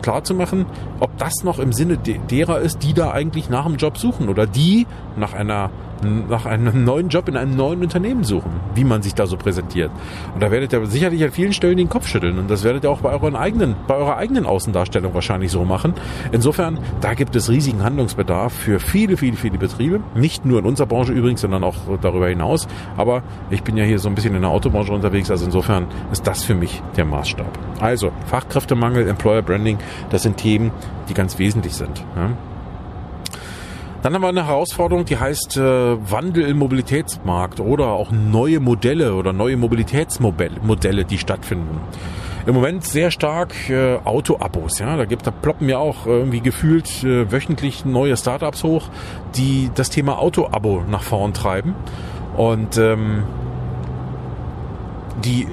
[0.00, 0.64] klar zu machen,
[1.00, 4.46] ob das noch im Sinne derer ist, die da eigentlich nach einem Job suchen oder
[4.46, 5.70] die nach einer
[6.02, 9.90] nach einem neuen Job in einem neuen Unternehmen suchen, wie man sich da so präsentiert.
[10.34, 12.90] Und da werdet ihr sicherlich an vielen Stellen den Kopf schütteln und das werdet ihr
[12.90, 15.94] auch bei euren eigenen, bei eurer eigenen Außendarstellung wahrscheinlich so machen.
[16.32, 20.00] Insofern, da gibt es riesigen Handlungsbedarf für viele, viele, viele Betriebe.
[20.14, 22.68] Nicht nur in unserer Branche übrigens, sondern auch darüber hinaus.
[22.96, 26.26] Aber ich bin ja hier so ein bisschen in der Autobranche unterwegs, also insofern ist
[26.26, 27.58] das für mich der Maßstab.
[27.80, 29.78] Also, Fachkräftemangel, Employer Branding,
[30.10, 30.70] das sind Themen,
[31.08, 32.04] die ganz wesentlich sind.
[32.16, 32.30] Ja?
[34.02, 39.14] Dann haben wir eine Herausforderung, die heißt äh, Wandel im Mobilitätsmarkt oder auch neue Modelle
[39.14, 41.80] oder neue Mobilitätsmodelle, die stattfinden.
[42.44, 47.04] Im Moment sehr stark äh, Auto-Abos, ja, da gibt, da ploppen ja auch irgendwie gefühlt
[47.04, 48.88] äh, wöchentlich neue Startups hoch,
[49.36, 51.76] die das Thema Auto-Abo nach vorn treiben
[52.36, 53.22] und ähm,
[55.24, 55.46] die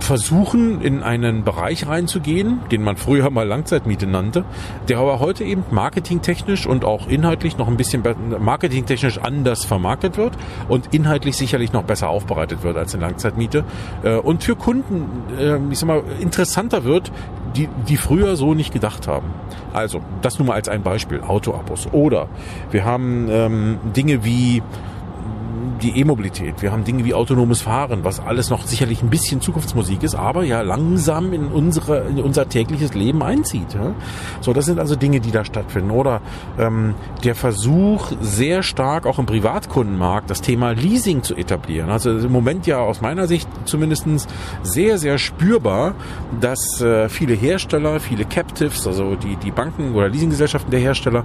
[0.00, 4.44] versuchen, in einen Bereich reinzugehen, den man früher mal Langzeitmiete nannte,
[4.88, 8.02] der aber heute eben marketingtechnisch und auch inhaltlich noch ein bisschen
[8.38, 10.34] marketingtechnisch anders vermarktet wird
[10.68, 13.64] und inhaltlich sicherlich noch besser aufbereitet wird als eine Langzeitmiete
[14.02, 15.06] äh, und für Kunden,
[15.38, 17.12] äh, ich sag mal, interessanter wird,
[17.56, 19.28] die, die früher so nicht gedacht haben.
[19.72, 21.88] Also, das nur mal als ein Beispiel, Autoabos.
[21.92, 22.28] Oder
[22.70, 24.62] wir haben ähm, Dinge wie
[25.82, 30.02] die E-Mobilität, wir haben Dinge wie autonomes Fahren, was alles noch sicherlich ein bisschen Zukunftsmusik
[30.02, 33.74] ist, aber ja langsam in, unsere, in unser tägliches Leben einzieht.
[33.74, 33.94] Ja?
[34.40, 35.90] So, das sind also Dinge, die da stattfinden.
[35.90, 36.20] Oder
[36.58, 41.90] ähm, der Versuch, sehr stark auch im Privatkundenmarkt das Thema Leasing zu etablieren.
[41.90, 44.26] Also im Moment ja aus meiner Sicht zumindestens
[44.62, 45.94] sehr, sehr spürbar,
[46.40, 51.24] dass äh, viele Hersteller, viele Captives, also die, die Banken oder Leasinggesellschaften der Hersteller,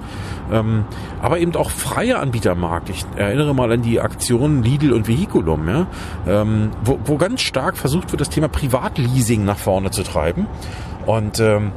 [0.52, 0.86] ähm,
[1.22, 2.90] aber eben auch freie Anbietermarkt.
[2.90, 5.88] Ich erinnere mal an die Aktion Aktionen Lidl und Vehiculum, ja,
[6.28, 10.46] ähm, wo, wo ganz stark versucht wird, das Thema Privatleasing nach vorne zu treiben
[11.06, 11.72] und ähm,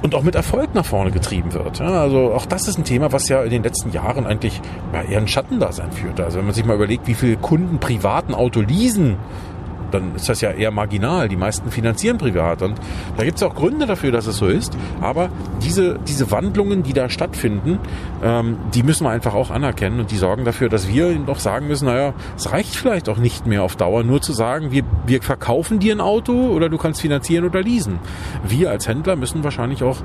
[0.00, 1.80] und auch mit Erfolg nach vorne getrieben wird.
[1.80, 4.60] Ja, also auch das ist ein Thema, was ja in den letzten Jahren eigentlich
[4.92, 6.22] ja, eher ein Schattendasein führte.
[6.22, 9.16] Also wenn man sich mal überlegt, wie viele Kunden privaten Auto leasen,
[9.90, 11.28] dann ist das ja eher marginal.
[11.28, 12.62] Die meisten finanzieren privat.
[12.62, 12.78] Und
[13.16, 14.76] da gibt es auch Gründe dafür, dass es so ist.
[15.00, 15.30] Aber
[15.62, 17.78] diese, diese Wandlungen, die da stattfinden,
[18.22, 21.66] ähm, die müssen wir einfach auch anerkennen und die sorgen dafür, dass wir doch sagen
[21.66, 25.22] müssen, naja, es reicht vielleicht auch nicht mehr auf Dauer, nur zu sagen, wir, wir
[25.22, 27.98] verkaufen dir ein Auto oder du kannst finanzieren oder leasen.
[28.46, 29.98] Wir als Händler müssen wahrscheinlich auch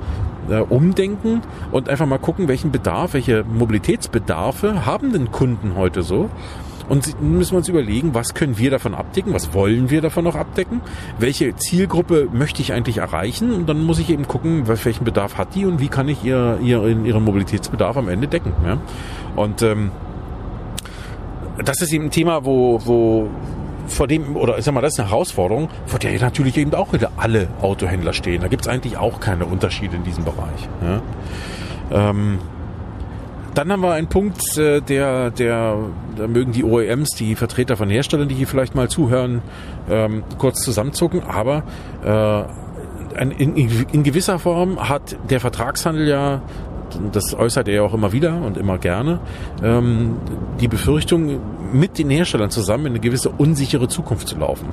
[0.48, 1.42] äh, umdenken
[1.72, 6.30] und einfach mal gucken, welchen Bedarf, welche Mobilitätsbedarfe haben denn Kunden heute so
[6.88, 10.34] und müssen wir uns überlegen, was können wir davon abdecken, was wollen wir davon noch
[10.34, 10.80] abdecken,
[11.18, 15.54] welche Zielgruppe möchte ich eigentlich erreichen und dann muss ich eben gucken, welchen Bedarf hat
[15.54, 18.52] die und wie kann ich ihr, ihr ihren Mobilitätsbedarf am Ende decken.
[18.64, 18.78] Ja?
[19.36, 19.90] Und ähm,
[21.64, 23.28] das ist eben ein Thema, wo, wo
[23.86, 26.92] vor dem, oder ich sag mal, das ist eine Herausforderung, vor der natürlich eben auch
[26.92, 28.40] wieder alle Autohändler stehen.
[28.40, 30.68] Da gibt es eigentlich auch keine Unterschiede in diesem Bereich.
[30.82, 32.10] Ja?
[32.10, 32.38] Ähm,
[33.54, 35.76] dann haben wir einen Punkt, äh, der, der,
[36.16, 39.42] da mögen die OEMs, die Vertreter von Herstellern, die hier vielleicht mal zuhören,
[39.90, 41.64] ähm, kurz zusammenzucken, aber
[42.04, 46.42] äh, in, in, gewisser Form hat der Vertragshandel ja
[47.12, 49.20] das äußert er ja auch immer wieder und immer gerne,
[49.62, 50.16] ähm,
[50.60, 51.40] die Befürchtung,
[51.72, 54.68] mit den Herstellern zusammen in eine gewisse unsichere Zukunft zu laufen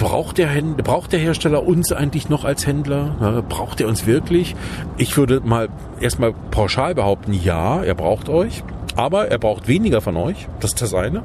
[0.00, 3.44] braucht der, Händler, braucht der Hersteller uns eigentlich noch als Händler?
[3.48, 4.56] Braucht er uns wirklich?
[4.96, 5.68] Ich würde mal
[6.00, 8.64] erstmal pauschal behaupten, ja, er braucht euch,
[8.96, 10.48] aber er braucht weniger von euch.
[10.58, 11.22] Das ist das eine.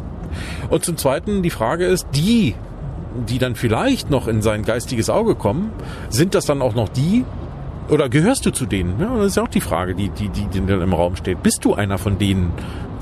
[0.69, 2.53] Und zum Zweiten, die Frage ist, die,
[3.27, 5.71] die dann vielleicht noch in sein geistiges Auge kommen,
[6.09, 7.23] sind das dann auch noch die,
[7.89, 8.99] oder gehörst du zu denen?
[8.99, 11.41] Ja, das ist ja auch die Frage, die, die, die, die dann im Raum steht.
[11.43, 12.51] Bist du einer von denen,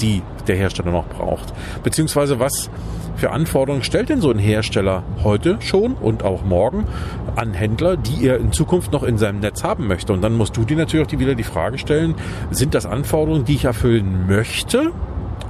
[0.01, 1.53] die der Hersteller noch braucht?
[1.83, 2.69] Beziehungsweise was,
[3.15, 6.85] für Anforderungen stellt denn so ein Hersteller heute schon und auch morgen
[7.35, 10.13] an Händler, die er in Zukunft noch in seinem Netz haben möchte?
[10.13, 12.15] Und dann musst du dir natürlich auch wieder die Frage stellen,
[12.51, 14.91] sind das Anforderungen, die ich erfüllen möchte?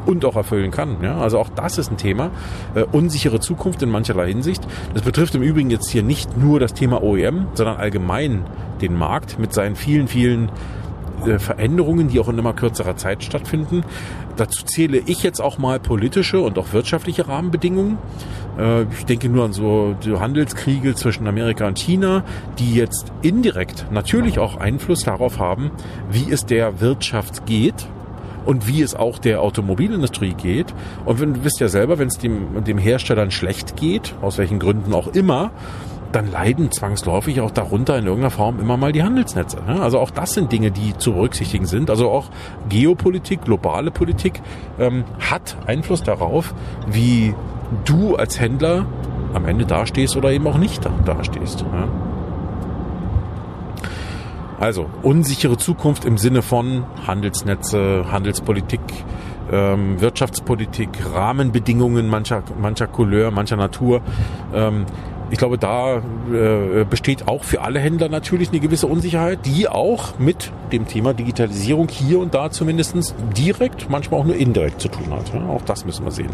[0.05, 0.97] und auch erfüllen kann.
[1.01, 1.17] Ja?
[1.17, 2.31] Also auch das ist ein Thema.
[2.75, 4.61] Äh, unsichere Zukunft in mancherlei Hinsicht.
[4.93, 8.43] Das betrifft im Übrigen jetzt hier nicht nur das Thema OEM, sondern allgemein
[8.81, 10.51] den Markt mit seinen vielen, vielen
[11.25, 13.83] äh, Veränderungen, die auch in immer kürzerer Zeit stattfinden.
[14.35, 17.97] Dazu zähle ich jetzt auch mal politische und auch wirtschaftliche Rahmenbedingungen.
[18.57, 22.23] Äh, ich denke nur an so Handelskriege zwischen Amerika und China,
[22.59, 25.71] die jetzt indirekt natürlich auch Einfluss darauf haben,
[26.11, 27.87] wie es der Wirtschaft geht
[28.45, 30.73] und wie es auch der Automobilindustrie geht.
[31.05, 34.59] Und wenn, du wisst ja selber, wenn es dem, dem Herstellern schlecht geht, aus welchen
[34.59, 35.51] Gründen auch immer,
[36.15, 39.57] dann leiden zwangsläufig auch darunter in irgendeiner Form immer mal die Handelsnetze.
[39.67, 39.81] Ne?
[39.81, 41.89] Also auch das sind Dinge, die zu berücksichtigen sind.
[41.89, 42.29] Also auch
[42.69, 44.41] Geopolitik, globale Politik
[44.79, 46.53] ähm, hat Einfluss darauf,
[46.87, 47.33] wie
[47.85, 48.85] du als Händler
[49.33, 51.63] am Ende dastehst oder eben auch nicht dastehst.
[51.63, 51.87] Ne?
[54.59, 58.79] Also unsichere Zukunft im Sinne von Handelsnetze, Handelspolitik,
[59.51, 64.01] ähm, Wirtschaftspolitik, Rahmenbedingungen mancher, mancher Couleur, mancher Natur.
[64.53, 64.85] Ähm,
[65.33, 65.97] ich glaube, da
[66.31, 71.15] äh, besteht auch für alle Händler natürlich eine gewisse Unsicherheit, die auch mit dem Thema
[71.15, 75.33] Digitalisierung hier und da zumindest direkt, manchmal auch nur indirekt zu tun hat.
[75.33, 76.29] Ja, auch das müssen wir sehen.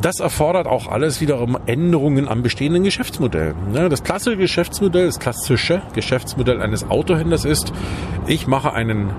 [0.00, 3.54] Das erfordert auch alles wiederum Änderungen am bestehenden Geschäftsmodell.
[3.72, 7.72] Das klassische Geschäftsmodell, das klassische Geschäftsmodell eines Autohändlers ist,
[8.26, 9.10] ich mache einen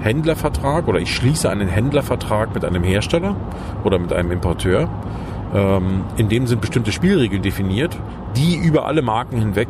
[0.00, 3.34] Händlervertrag oder ich schließe einen Händlervertrag mit einem Hersteller
[3.82, 4.88] oder mit einem Importeur
[5.54, 7.96] ähm, in dem sind bestimmte Spielregeln definiert,
[8.36, 9.68] die über alle Marken hinweg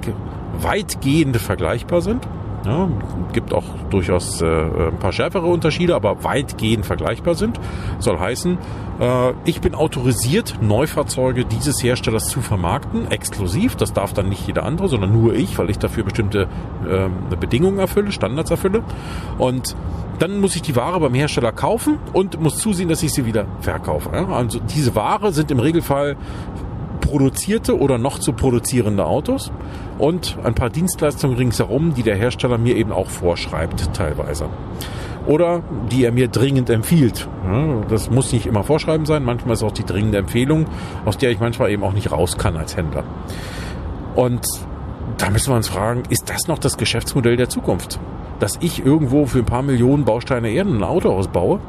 [0.60, 2.26] weitgehend vergleichbar sind.
[2.64, 2.88] Ja,
[3.32, 7.58] gibt auch durchaus äh, ein paar schärfere Unterschiede, aber weitgehend vergleichbar sind.
[7.98, 8.56] Soll heißen,
[9.00, 13.74] äh, ich bin autorisiert, Neufahrzeuge dieses Herstellers zu vermarkten, exklusiv.
[13.74, 16.46] Das darf dann nicht jeder andere, sondern nur ich, weil ich dafür bestimmte
[16.88, 18.84] äh, Bedingungen erfülle, Standards erfülle.
[19.38, 19.74] Und
[20.20, 23.46] dann muss ich die Ware beim Hersteller kaufen und muss zusehen, dass ich sie wieder
[23.60, 24.10] verkaufe.
[24.12, 26.16] Ja, also diese Ware sind im Regelfall
[27.12, 29.52] produzierte oder noch zu produzierende Autos
[29.98, 34.46] und ein paar Dienstleistungen ringsherum, die der Hersteller mir eben auch vorschreibt teilweise.
[35.26, 37.28] Oder die er mir dringend empfiehlt.
[37.90, 40.64] Das muss nicht immer Vorschreiben sein, manchmal ist auch die dringende Empfehlung,
[41.04, 43.04] aus der ich manchmal eben auch nicht raus kann als Händler.
[44.16, 44.46] Und
[45.18, 48.00] da müssen wir uns fragen, ist das noch das Geschäftsmodell der Zukunft?
[48.40, 51.60] Dass ich irgendwo für ein paar Millionen Bausteine Erden ein Auto ausbaue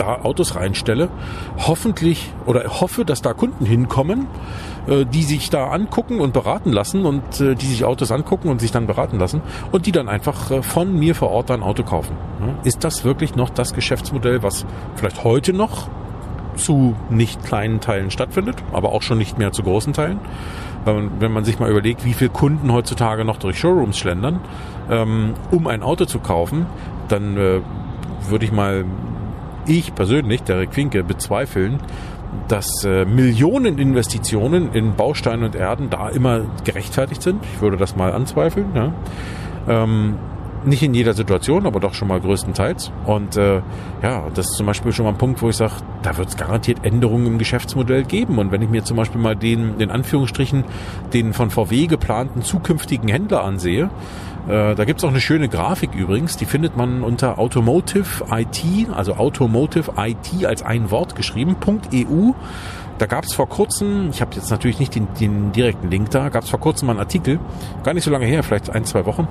[0.00, 1.10] da Autos reinstelle,
[1.58, 4.26] hoffentlich oder hoffe, dass da Kunden hinkommen,
[4.86, 8.60] äh, die sich da angucken und beraten lassen und äh, die sich Autos angucken und
[8.60, 11.82] sich dann beraten lassen und die dann einfach äh, von mir vor Ort ein Auto
[11.82, 12.16] kaufen.
[12.64, 14.64] Ist das wirklich noch das Geschäftsmodell, was
[14.96, 15.88] vielleicht heute noch
[16.56, 20.18] zu nicht kleinen Teilen stattfindet, aber auch schon nicht mehr zu großen Teilen?
[20.86, 24.40] Wenn man sich mal überlegt, wie viele Kunden heutzutage noch durch Showrooms schlendern,
[24.90, 26.64] ähm, um ein Auto zu kaufen,
[27.08, 28.86] dann würde ich mal
[29.78, 31.78] ich persönlich, Derek Finke, bezweifeln,
[32.48, 37.42] dass äh, Millionen Investitionen in Bausteine und Erden da immer gerechtfertigt sind.
[37.54, 38.66] Ich würde das mal anzweifeln.
[38.74, 38.92] Ja.
[39.68, 40.16] Ähm,
[40.64, 42.92] nicht in jeder Situation, aber doch schon mal größtenteils.
[43.06, 43.62] Und äh,
[44.02, 46.36] ja, das ist zum Beispiel schon mal ein Punkt, wo ich sage, da wird es
[46.36, 48.38] garantiert Änderungen im Geschäftsmodell geben.
[48.38, 50.64] Und wenn ich mir zum Beispiel mal den, in Anführungsstrichen,
[51.12, 53.90] den von VW geplanten zukünftigen Händler ansehe,
[54.48, 59.14] äh, da gibt's auch eine schöne Grafik übrigens, die findet man unter Automotive IT, also
[59.14, 62.32] Automotive IT als ein Wort geschrieben, .eu.
[62.98, 66.50] Da gab's vor kurzem, ich habe jetzt natürlich nicht den, den direkten Link da, gab's
[66.50, 67.38] vor kurzem mal einen Artikel,
[67.82, 69.26] gar nicht so lange her, vielleicht ein, zwei Wochen,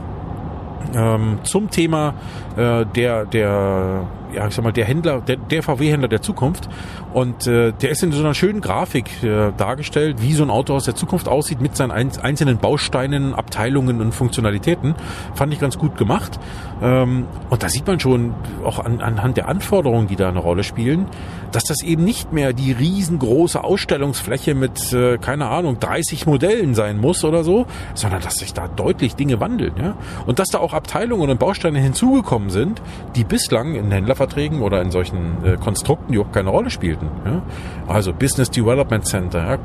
[0.95, 2.13] ähm, zum Thema
[2.57, 6.69] äh, der, der ja, ich sag mal, der Händler, der, der VW-Händler der Zukunft.
[7.13, 10.75] Und äh, der ist in so einer schönen Grafik äh, dargestellt, wie so ein Auto
[10.75, 14.95] aus der Zukunft aussieht mit seinen einzelnen Bausteinen, Abteilungen und Funktionalitäten.
[15.33, 16.39] Fand ich ganz gut gemacht.
[16.81, 20.63] Ähm, und da sieht man schon auch an, anhand der Anforderungen, die da eine Rolle
[20.63, 21.07] spielen,
[21.51, 26.99] dass das eben nicht mehr die riesengroße Ausstellungsfläche mit, äh, keine Ahnung, 30 Modellen sein
[26.99, 29.73] muss oder so, sondern dass sich da deutlich Dinge wandeln.
[29.81, 29.95] Ja?
[30.25, 32.81] Und dass da auch Abteilungen und Bausteine hinzugekommen sind,
[33.15, 37.09] die bislang in Händler Verträgen oder in solchen äh, Konstrukten, auch keine Rolle spielten.
[37.25, 37.41] Ja?
[37.88, 39.57] Also Business Development Center, ja?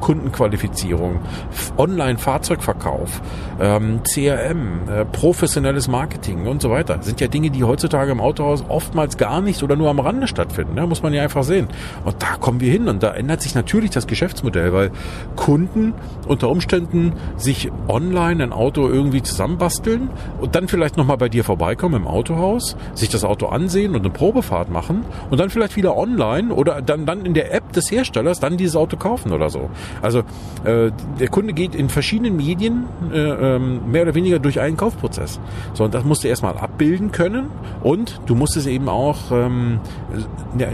[0.00, 1.20] Kundenqualifizierung,
[1.76, 3.20] Online-Fahrzeugverkauf,
[3.60, 7.02] ähm, CRM, äh, professionelles Marketing und so weiter.
[7.02, 10.76] sind ja Dinge, die heutzutage im Autohaus oftmals gar nicht oder nur am Rande stattfinden.
[10.76, 10.86] Ja?
[10.86, 11.68] Muss man ja einfach sehen.
[12.04, 14.90] Und da kommen wir hin und da ändert sich natürlich das Geschäftsmodell, weil
[15.36, 15.92] Kunden
[16.26, 20.08] unter Umständen sich online ein Auto irgendwie zusammenbasteln
[20.40, 24.10] und dann vielleicht nochmal bei dir vorbeikommen im Autohaus, sich das Auto ansehen und eine
[24.10, 28.40] Probefahrt machen und dann vielleicht wieder online oder dann, dann in der App des Herstellers
[28.40, 29.68] dann dieses Auto kaufen oder so.
[30.00, 30.20] Also
[30.64, 35.38] äh, der Kunde geht in verschiedenen Medien äh, ähm, mehr oder weniger durch einen Kaufprozess.
[35.74, 37.50] So, und das musst du erstmal abbilden können
[37.82, 39.80] und du musst es eben auch ähm,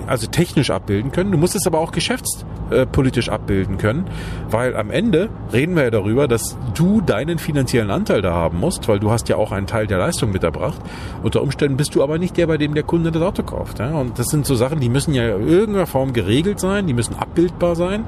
[0.06, 1.32] also technisch abbilden können.
[1.32, 4.04] Du musst es aber auch geschäftspolitisch abbilden können,
[4.50, 8.88] weil am Ende reden wir ja darüber, dass du deinen finanziellen Anteil da haben musst,
[8.88, 10.80] weil du hast ja auch einen Teil der Leistung mitgebracht.
[11.22, 13.78] Unter Umständen bist du aber nicht der, bei dem der Kunde das Auto kauft.
[13.78, 13.90] Ja?
[13.92, 17.14] Und das sind so Sachen, die müssen ja in irgendeiner Form geregelt sein, die müssen
[17.14, 18.04] abbildbar sein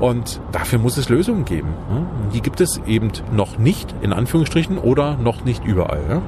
[0.00, 1.68] und dafür muss es Lösungen geben.
[1.90, 2.06] Ja?
[2.34, 6.00] Die gibt es eben noch nicht, in Anführungsstrichen, oder noch nicht überall.
[6.08, 6.22] Ja?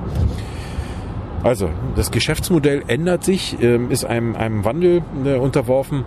[1.43, 6.05] Also, das Geschäftsmodell ändert sich, ähm, ist einem, einem Wandel äh, unterworfen.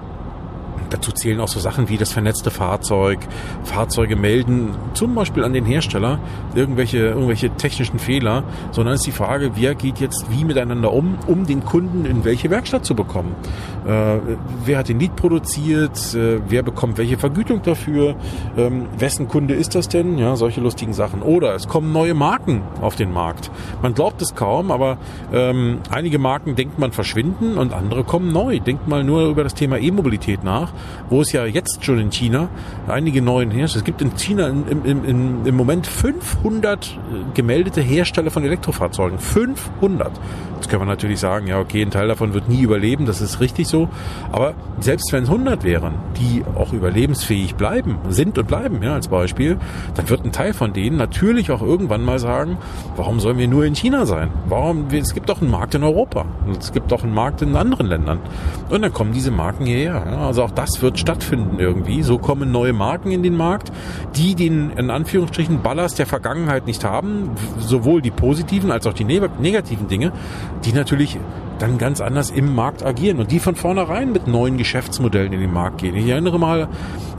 [0.89, 3.19] Dazu zählen auch so Sachen wie das vernetzte Fahrzeug,
[3.63, 6.19] Fahrzeuge melden zum Beispiel an den Hersteller
[6.55, 11.45] irgendwelche, irgendwelche technischen Fehler, sondern ist die Frage, wer geht jetzt wie miteinander um, um
[11.45, 13.36] den Kunden in welche Werkstatt zu bekommen.
[13.86, 14.19] Äh,
[14.65, 18.15] wer hat den Lied produziert, äh, wer bekommt welche Vergütung dafür,
[18.55, 21.21] ähm, wessen Kunde ist das denn, ja, solche lustigen Sachen.
[21.21, 23.49] Oder es kommen neue Marken auf den Markt.
[23.82, 24.97] Man glaubt es kaum, aber
[25.34, 28.59] ähm, einige Marken denkt man verschwinden und andere kommen neu.
[28.59, 30.62] Denkt mal nur über das Thema E-Mobilität nach
[31.09, 32.49] wo es ja jetzt schon in China
[32.88, 37.82] einige neuen Hersteller, es gibt in China im, im, im, im Moment 500 äh, gemeldete
[37.82, 39.20] Hersteller von Elektrofahrzeugen.
[39.20, 40.11] 500.
[40.55, 43.39] Jetzt können wir natürlich sagen, ja okay, ein Teil davon wird nie überleben, das ist
[43.39, 43.89] richtig so.
[44.32, 49.07] Aber selbst wenn es 100 wären, die auch überlebensfähig bleiben, sind und bleiben, ja, als
[49.07, 49.57] Beispiel,
[49.95, 52.57] dann wird ein Teil von denen natürlich auch irgendwann mal sagen,
[52.95, 54.30] warum sollen wir nur in China sein?
[54.47, 56.26] Warum, es gibt doch einen Markt in Europa.
[56.45, 58.20] Und es gibt doch einen Markt in anderen Ländern.
[58.70, 60.03] Und dann kommen diese Marken hierher.
[60.05, 60.28] Ja.
[60.28, 62.04] Also auch das wird stattfinden irgendwie.
[62.04, 63.72] So kommen neue Marken in den Markt,
[64.16, 69.04] die den in Anführungsstrichen Ballast der Vergangenheit nicht haben, sowohl die positiven als auch die
[69.04, 70.12] negativen Dinge,
[70.66, 71.18] die natürlich
[71.60, 75.54] dann ganz anders im Markt agieren und die von vornherein mit neuen Geschäftsmodellen in den
[75.54, 75.95] Markt gehen.
[75.95, 76.68] Ich erinnere mal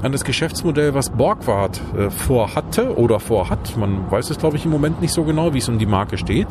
[0.03, 3.77] an das Geschäftsmodell, was Borgward äh, vorhatte oder vorhat.
[3.77, 6.19] Man weiß es, glaube ich, im Moment nicht so genau, wie es um die Marke
[6.19, 6.47] steht.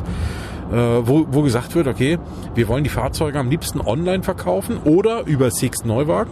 [0.72, 2.18] Äh, wo, wo gesagt wird, okay,
[2.54, 6.30] wir wollen die Fahrzeuge am liebsten online verkaufen oder über Six Neuwagen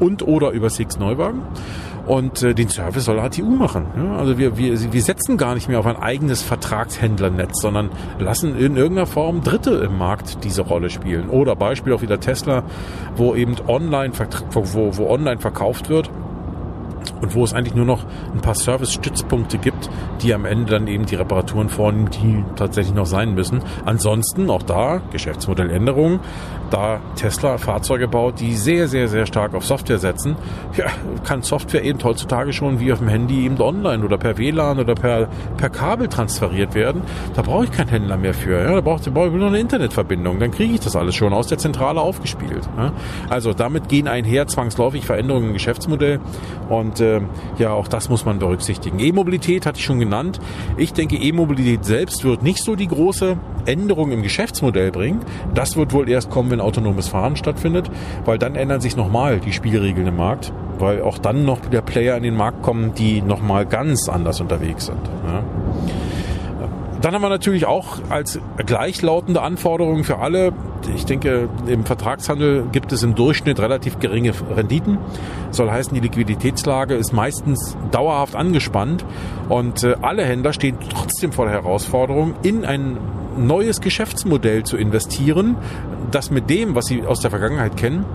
[0.00, 1.42] und oder über Six Neuwagen.
[2.06, 3.86] Und äh, den Service soll ATU machen.
[3.96, 4.16] Ja?
[4.16, 8.76] Also wir, wir, wir setzen gar nicht mehr auf ein eigenes Vertragshändlernetz, sondern lassen in
[8.76, 11.30] irgendeiner Form Dritte im Markt diese Rolle spielen.
[11.30, 12.62] Oder Beispiel auch wieder Tesla,
[13.16, 14.12] wo eben online,
[14.50, 16.10] wo, wo online verkauft wird
[17.24, 19.90] und wo es eigentlich nur noch ein paar Service-Stützpunkte gibt,
[20.22, 23.62] die am Ende dann eben die Reparaturen vornehmen, die tatsächlich noch sein müssen.
[23.84, 26.20] Ansonsten auch da Geschäftsmodelländerungen,
[26.70, 30.36] da Tesla Fahrzeuge baut, die sehr, sehr, sehr stark auf Software setzen,
[30.76, 30.86] ja,
[31.24, 34.94] kann Software eben heutzutage schon wie auf dem Handy eben online oder per WLAN oder
[34.94, 37.02] per, per Kabel transferiert werden.
[37.34, 38.62] Da brauche ich keinen Händler mehr für.
[38.62, 40.38] Ja, da brauche ich, nur eine Internetverbindung.
[40.38, 42.68] Dann kriege ich das alles schon aus der Zentrale aufgespielt.
[42.76, 42.92] Ja.
[43.30, 46.20] Also damit gehen einher zwangsläufig Veränderungen im Geschäftsmodell
[46.68, 47.13] und äh,
[47.58, 48.98] ja, auch das muss man berücksichtigen.
[48.98, 50.40] E-Mobilität hatte ich schon genannt.
[50.76, 53.36] Ich denke, E-Mobilität selbst wird nicht so die große
[53.66, 55.20] Änderung im Geschäftsmodell bringen.
[55.54, 57.90] Das wird wohl erst kommen, wenn autonomes Fahren stattfindet,
[58.24, 62.16] weil dann ändern sich nochmal die Spielregeln im Markt, weil auch dann noch wieder Player
[62.16, 65.00] in den Markt kommen, die nochmal ganz anders unterwegs sind.
[65.26, 65.42] Ja.
[67.04, 70.54] Dann haben wir natürlich auch als gleichlautende Anforderungen für alle,
[70.96, 74.96] ich denke, im Vertragshandel gibt es im Durchschnitt relativ geringe Renditen.
[75.50, 79.04] Soll heißen, die Liquiditätslage ist meistens dauerhaft angespannt
[79.50, 82.96] und äh, alle Händler stehen trotzdem vor der Herausforderung, in ein
[83.36, 85.56] neues Geschäftsmodell zu investieren,
[86.10, 88.06] das mit dem, was sie aus der Vergangenheit kennen,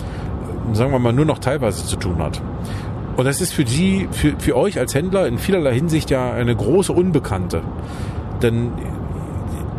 [0.74, 2.42] sagen wir mal, nur noch teilweise zu tun hat.
[3.18, 6.56] Und das ist für Sie, für, für euch als Händler in vielerlei Hinsicht ja eine
[6.56, 7.62] große Unbekannte.
[8.42, 8.72] Denn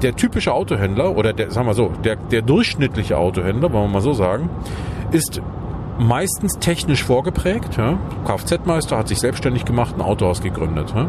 [0.03, 4.01] der typische Autohändler oder der, sagen wir so, der, der durchschnittliche Autohändler, wollen wir mal
[4.01, 4.49] so sagen,
[5.11, 5.43] ist
[6.01, 7.77] meistens technisch vorgeprägt.
[7.77, 7.99] Ja.
[8.27, 10.93] Kfz-Meister hat sich selbstständig gemacht, ein Autohaus gegründet.
[10.97, 11.09] Ja.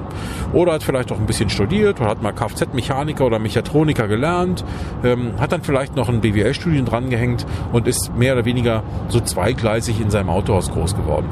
[0.54, 4.66] Oder hat vielleicht auch ein bisschen studiert oder hat mal Kfz-Mechaniker oder Mechatroniker gelernt,
[5.04, 10.02] ähm, hat dann vielleicht noch ein BWL-Studium drangehängt und ist mehr oder weniger so zweigleisig
[10.02, 11.30] in seinem Autohaus groß geworden.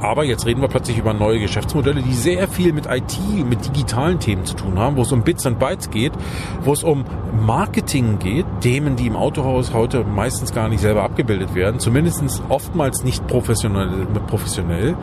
[0.00, 3.18] Aber jetzt reden wir plötzlich über neue Geschäftsmodelle, die sehr viel mit IT,
[3.48, 6.12] mit digitalen Themen zu tun haben, wo es um Bits und Bytes geht,
[6.62, 7.04] wo es um
[7.40, 13.02] Marketing geht, Themen, die im Autohaus heute meistens gar nicht selber abgebildet werden, zumindest oftmals
[13.02, 14.96] nicht professionell, professionell.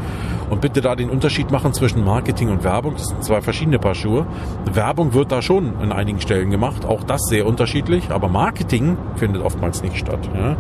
[0.50, 2.94] Und bitte da den Unterschied machen zwischen Marketing und Werbung.
[2.94, 4.26] Das sind zwei verschiedene Paar Schuhe.
[4.72, 9.42] Werbung wird da schon an einigen Stellen gemacht, auch das sehr unterschiedlich, aber Marketing findet
[9.44, 10.30] oftmals nicht statt.
[10.36, 10.58] Ja.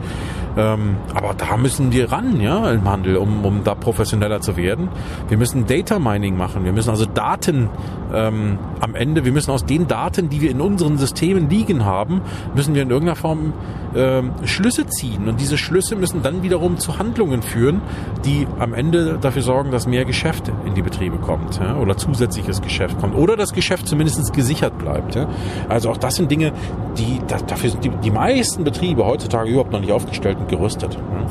[0.58, 4.58] Ähm, aber da müssen wir ran, ja, im Handel, um, um da professionell schneller zu
[4.58, 4.90] werden.
[5.28, 6.64] Wir müssen Data Mining machen.
[6.64, 7.70] Wir müssen also Daten
[8.14, 12.22] ähm, am Ende, wir müssen aus den Daten, die wir in unseren Systemen liegen haben,
[12.56, 13.54] müssen wir in irgendeiner Form
[13.96, 15.28] ähm, Schlüsse ziehen.
[15.28, 17.82] Und diese Schlüsse müssen dann wiederum zu Handlungen führen,
[18.26, 22.62] die am Ende dafür sorgen, dass mehr Geschäft in die Betriebe kommt ja, oder zusätzliches
[22.62, 25.16] Geschäft kommt oder das Geschäft zumindest gesichert bleibt.
[25.16, 25.28] Ja.
[25.68, 26.54] Also auch das sind Dinge,
[26.98, 30.94] die dafür sind die, die meisten Betriebe heutzutage überhaupt noch nicht aufgestellt und gerüstet.
[30.94, 31.26] Ja.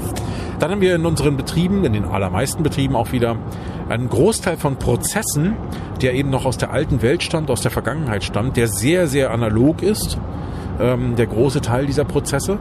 [0.61, 3.37] Dann haben wir in unseren Betrieben, in den allermeisten Betrieben auch wieder
[3.89, 5.57] einen Großteil von Prozessen,
[6.01, 9.33] der eben noch aus der alten Welt stammt, aus der Vergangenheit stammt, der sehr, sehr
[9.33, 10.19] analog ist
[10.81, 12.59] ähm, der große Teil dieser Prozesse,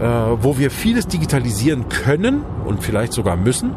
[0.00, 3.72] äh, wo wir vieles digitalisieren können und vielleicht sogar müssen,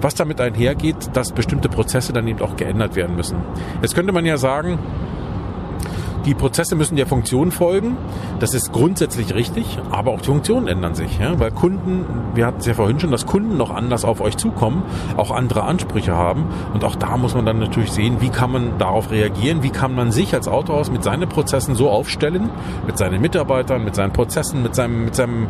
[0.00, 3.38] was damit einhergeht, dass bestimmte Prozesse dann eben auch geändert werden müssen.
[3.82, 4.78] Jetzt könnte man ja sagen,
[6.24, 7.96] die Prozesse müssen der Funktion folgen.
[8.38, 11.18] Das ist grundsätzlich richtig, aber auch die Funktionen ändern sich.
[11.18, 11.38] Ja?
[11.38, 12.04] Weil Kunden,
[12.34, 14.82] wir hatten es ja vorhin schon, dass Kunden noch anders auf euch zukommen,
[15.16, 16.46] auch andere Ansprüche haben.
[16.74, 19.94] Und auch da muss man dann natürlich sehen, wie kann man darauf reagieren, wie kann
[19.94, 22.50] man sich als Autohaus mit seinen Prozessen so aufstellen,
[22.86, 25.46] mit seinen Mitarbeitern, mit seinen Prozessen, mit seinem, mit seinem,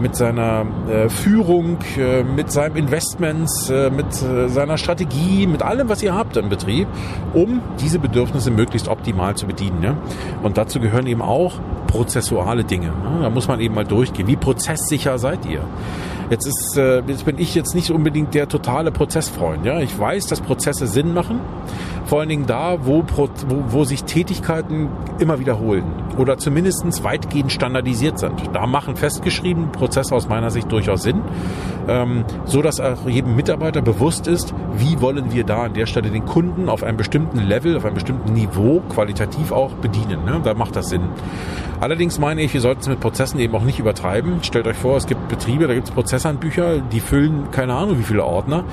[0.00, 5.88] mit seiner äh, Führung, äh, mit seinem Investments, äh, mit äh, seiner Strategie, mit allem,
[5.88, 6.88] was ihr habt im Betrieb,
[7.34, 9.82] um diese Bedürfnisse möglichst optimal zu bedienen.
[9.82, 9.96] Ja?
[10.42, 11.54] Und dazu gehören eben auch
[11.86, 12.92] prozessuale Dinge.
[13.22, 14.26] Da muss man eben mal durchgehen.
[14.26, 15.62] Wie prozesssicher seid ihr?
[16.30, 19.64] Jetzt ist, äh, jetzt bin ich jetzt nicht unbedingt der totale Prozessfreund.
[19.64, 21.40] Ja, ich weiß, dass Prozesse Sinn machen.
[22.06, 23.28] Vor allen Dingen da, wo, wo,
[23.68, 25.84] wo sich Tätigkeiten immer wiederholen
[26.18, 28.50] oder zumindest weitgehend standardisiert sind.
[28.52, 31.20] Da machen festgeschriebene Prozesse aus meiner Sicht durchaus Sinn,
[31.88, 36.24] ähm, so auch jedem Mitarbeiter bewusst ist, wie wollen wir da an der Stelle den
[36.24, 40.24] Kunden auf einem bestimmten Level, auf einem bestimmten Niveau qualitativ auch bedienen.
[40.24, 40.40] Ne?
[40.42, 41.02] Da macht das Sinn.
[41.80, 44.42] Allerdings meine ich, wir sollten es mit Prozessen eben auch nicht übertreiben.
[44.42, 48.02] Stellt euch vor, es gibt Betriebe, da gibt es Prozesshandbücher, die füllen keine Ahnung wie
[48.02, 48.64] viele Ordner.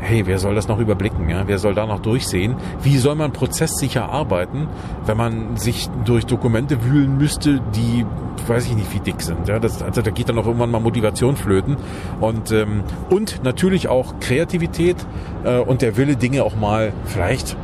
[0.00, 1.28] Hey, wer soll das noch überblicken?
[1.28, 1.42] Ja?
[1.46, 2.56] Wer soll da noch durchsehen?
[2.82, 4.66] Wie soll man prozesssicher arbeiten,
[5.04, 8.06] wenn man sich durch Dokumente wühlen müsste, die
[8.46, 9.46] weiß ich nicht, wie dick sind.
[9.46, 9.58] Ja?
[9.58, 11.76] Das, also da geht dann auch irgendwann mal Motivation flöten.
[12.20, 14.96] Und, ähm, und natürlich auch Kreativität
[15.44, 17.58] äh, und der Wille, Dinge auch mal vielleicht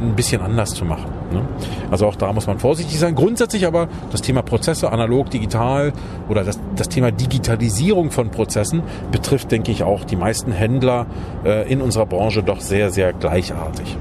[0.00, 1.10] ein bisschen anders zu machen.
[1.32, 1.42] Ne?
[1.90, 3.14] Also auch da muss man vorsichtig sein.
[3.14, 5.92] Grundsätzlich aber das Thema Prozesse, analog, digital
[6.28, 11.06] oder das, das Thema Digitalisierung von Prozessen betrifft, denke ich, auch die meisten Händler
[11.44, 13.96] äh, in unserer Branche doch sehr, sehr gleichartig.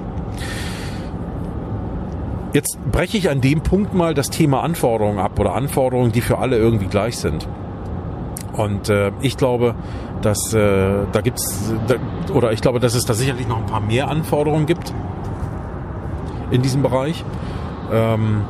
[2.53, 6.37] Jetzt breche ich an dem Punkt mal das Thema Anforderungen ab oder Anforderungen, die für
[6.37, 7.47] alle irgendwie gleich sind.
[8.53, 9.75] Und äh, ich glaube,
[10.21, 11.95] dass äh, da gibt's da,
[12.33, 14.93] oder ich glaube, dass es da sicherlich noch ein paar mehr Anforderungen gibt
[16.51, 17.23] in diesem Bereich.
[17.91, 18.41] Ähm,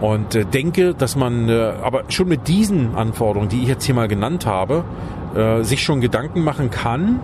[0.00, 3.94] und äh, denke, dass man äh, aber schon mit diesen Anforderungen, die ich jetzt hier
[3.94, 4.84] mal genannt habe,
[5.34, 7.20] äh, sich schon Gedanken machen kann,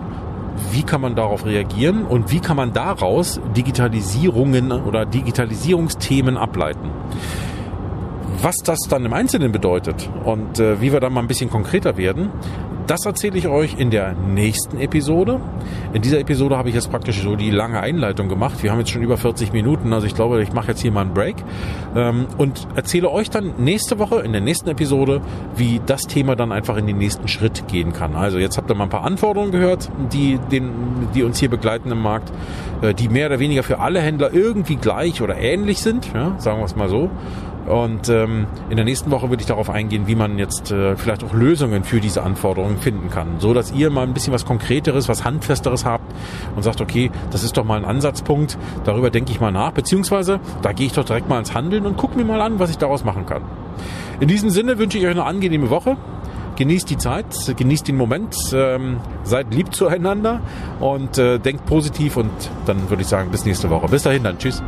[0.71, 6.89] wie kann man darauf reagieren und wie kann man daraus Digitalisierungen oder Digitalisierungsthemen ableiten.
[8.41, 11.97] Was das dann im Einzelnen bedeutet und äh, wie wir dann mal ein bisschen konkreter
[11.97, 12.29] werden,
[12.87, 15.41] das erzähle ich euch in der nächsten Episode.
[15.93, 18.63] In dieser Episode habe ich jetzt praktisch so die lange Einleitung gemacht.
[18.63, 21.01] Wir haben jetzt schon über 40 Minuten, also ich glaube, ich mache jetzt hier mal
[21.01, 21.35] einen Break
[21.95, 25.21] ähm, und erzähle euch dann nächste Woche in der nächsten Episode,
[25.55, 28.15] wie das Thema dann einfach in den nächsten Schritt gehen kann.
[28.15, 30.71] Also jetzt habt ihr mal ein paar Anforderungen gehört, die, den,
[31.13, 32.31] die uns hier begleiten im Markt,
[32.81, 36.59] äh, die mehr oder weniger für alle Händler irgendwie gleich oder ähnlich sind, ja, sagen
[36.59, 37.09] wir es mal so.
[37.67, 41.23] Und ähm, in der nächsten Woche würde ich darauf eingehen, wie man jetzt äh, vielleicht
[41.23, 45.09] auch Lösungen für diese Anforderungen finden kann, so dass ihr mal ein bisschen was Konkreteres,
[45.09, 46.13] was Handfesteres habt
[46.55, 50.39] und sagt, okay, das ist doch mal ein Ansatzpunkt, darüber denke ich mal nach, beziehungsweise
[50.61, 52.77] da gehe ich doch direkt mal ins Handeln und gucke mir mal an, was ich
[52.77, 53.41] daraus machen kann.
[54.21, 55.97] In diesem Sinne wünsche ich euch eine angenehme Woche.
[56.55, 60.41] Genießt die Zeit, genießt den Moment, ähm, seid lieb zueinander
[60.79, 62.31] und äh, denkt positiv und
[62.65, 63.87] dann würde ich sagen, bis nächste Woche.
[63.89, 64.39] Bis dahin dann.
[64.39, 64.63] Tschüss.